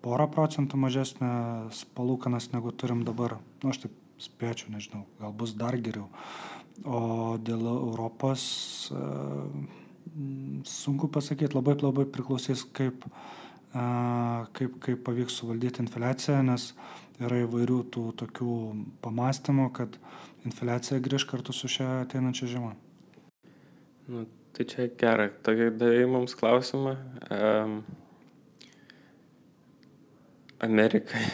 [0.05, 3.39] porą procentų mažesnės palūkanas negu turim dabar.
[3.61, 6.07] Nu, aš taip spėčiau, nežinau, gal bus dar geriau.
[6.83, 8.45] O dėl Europos.
[8.91, 9.81] Uh,
[10.63, 13.05] sunku pasakyti, labai labai priklausys, kaip,
[13.73, 16.71] kaip, kaip pavyks suvaldyti infliaciją, nes
[17.21, 18.57] yra įvairių tų tokių
[19.03, 19.97] pamastymų, kad
[20.45, 22.73] infliacija grįž kartu su šia ateinančia žiema.
[24.07, 24.25] Nu,
[24.55, 26.95] tai čia gerai, tokia davai mums klausimą.
[27.33, 27.79] Um,
[30.65, 31.25] Amerikai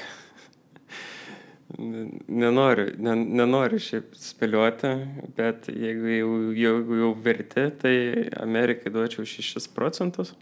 [2.42, 4.94] nenoriu, nenoriu šiaip spėlioti,
[5.38, 7.96] bet jeigu jau, jeigu jau verti, tai
[8.42, 10.34] Amerikai duočiau 6 procentus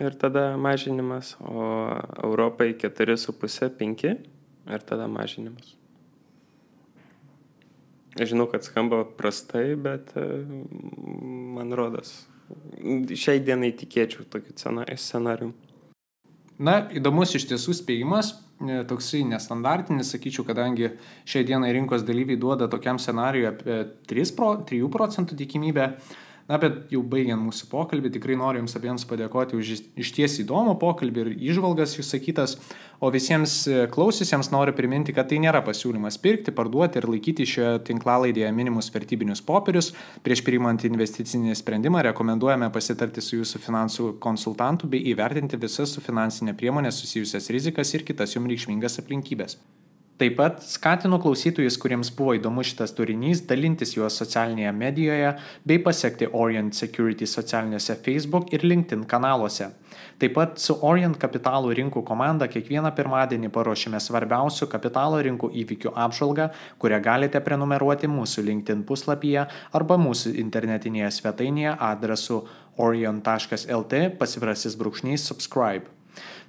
[0.00, 1.68] ir tada mažinimas, o
[2.24, 4.16] Europai 4,5-5
[4.74, 5.79] ir tada mažinimas.
[8.18, 10.26] Aš žinau, kad skamba prastai, bet e,
[11.54, 12.24] man rodas,
[13.14, 14.56] šiai dienai tikėčiau tokiu
[14.98, 15.52] scenariu.
[16.60, 20.90] Na, įdomus iš tiesų spėjimas, e, toksai nestandartinis, sakyčiau, kadangi
[21.28, 23.78] šiai dienai rinkos dalyviai duoda tokiam scenariui apie
[24.10, 25.86] 3, pro, 3 procentų tikimybę.
[26.50, 29.68] Na, bet jau baigiant mūsų pokalbį, tikrai noriu Jums abiems padėkoti už
[30.02, 32.56] išties įdomų pokalbį ir išvalgas Jūs sakytas,
[32.98, 37.84] o visiems e, klausysiams noriu priminti, kad tai nėra pasiūlymas pirkti, parduoti ir laikyti šioje
[37.92, 39.92] tinklalaidėje minimus vertybinius popierius.
[40.26, 46.58] Prieš priimant investicinį sprendimą rekomenduojame pasitarti su Jūsų finansų konsultantu bei įvertinti visas su finansinė
[46.58, 49.60] priemonė susijusias rizikas ir kitas Jums reikšmingas aplinkybės.
[50.20, 55.30] Taip pat skatinu klausytojus, kuriems buvo įdomus šitas turinys, dalintis juos socialinėje medijoje
[55.64, 59.70] bei pasiekti Orient Security socialiniuose Facebook ir LinkedIn kanaluose.
[60.20, 66.50] Taip pat su Orient kapitalų rinkų komanda kiekvieną pirmadienį paruošime svarbiausių kapitalo rinkų įvykių apžvalgą,
[66.84, 72.42] kurią galite prenumeruoti mūsų LinkedIn puslapyje arba mūsų internetinėje svetainėje adresu
[72.76, 75.88] orient.lt pasvirasis brūkšnys subscribe.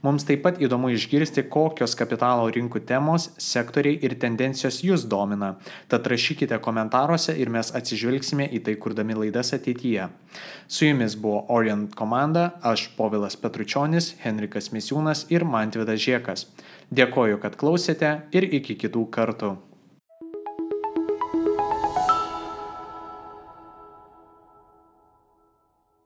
[0.02, 5.52] Mums taip pat įdomu išgirsti, kokios kapitalo rinkų temos, sektoriai ir tendencijos jūs domina.
[5.94, 10.10] Tad rašykite komentaruose ir mes atsižvelgsime į tai, kurdami laidas ateityje.
[10.66, 16.48] Su jumis buvo Orient komanda, aš Povilas Petručionis, Henrikas Misiūnas ir Mantvidas Žiekas.
[16.90, 19.60] Dėkoju, kad klausėte ir iki kitų kartų.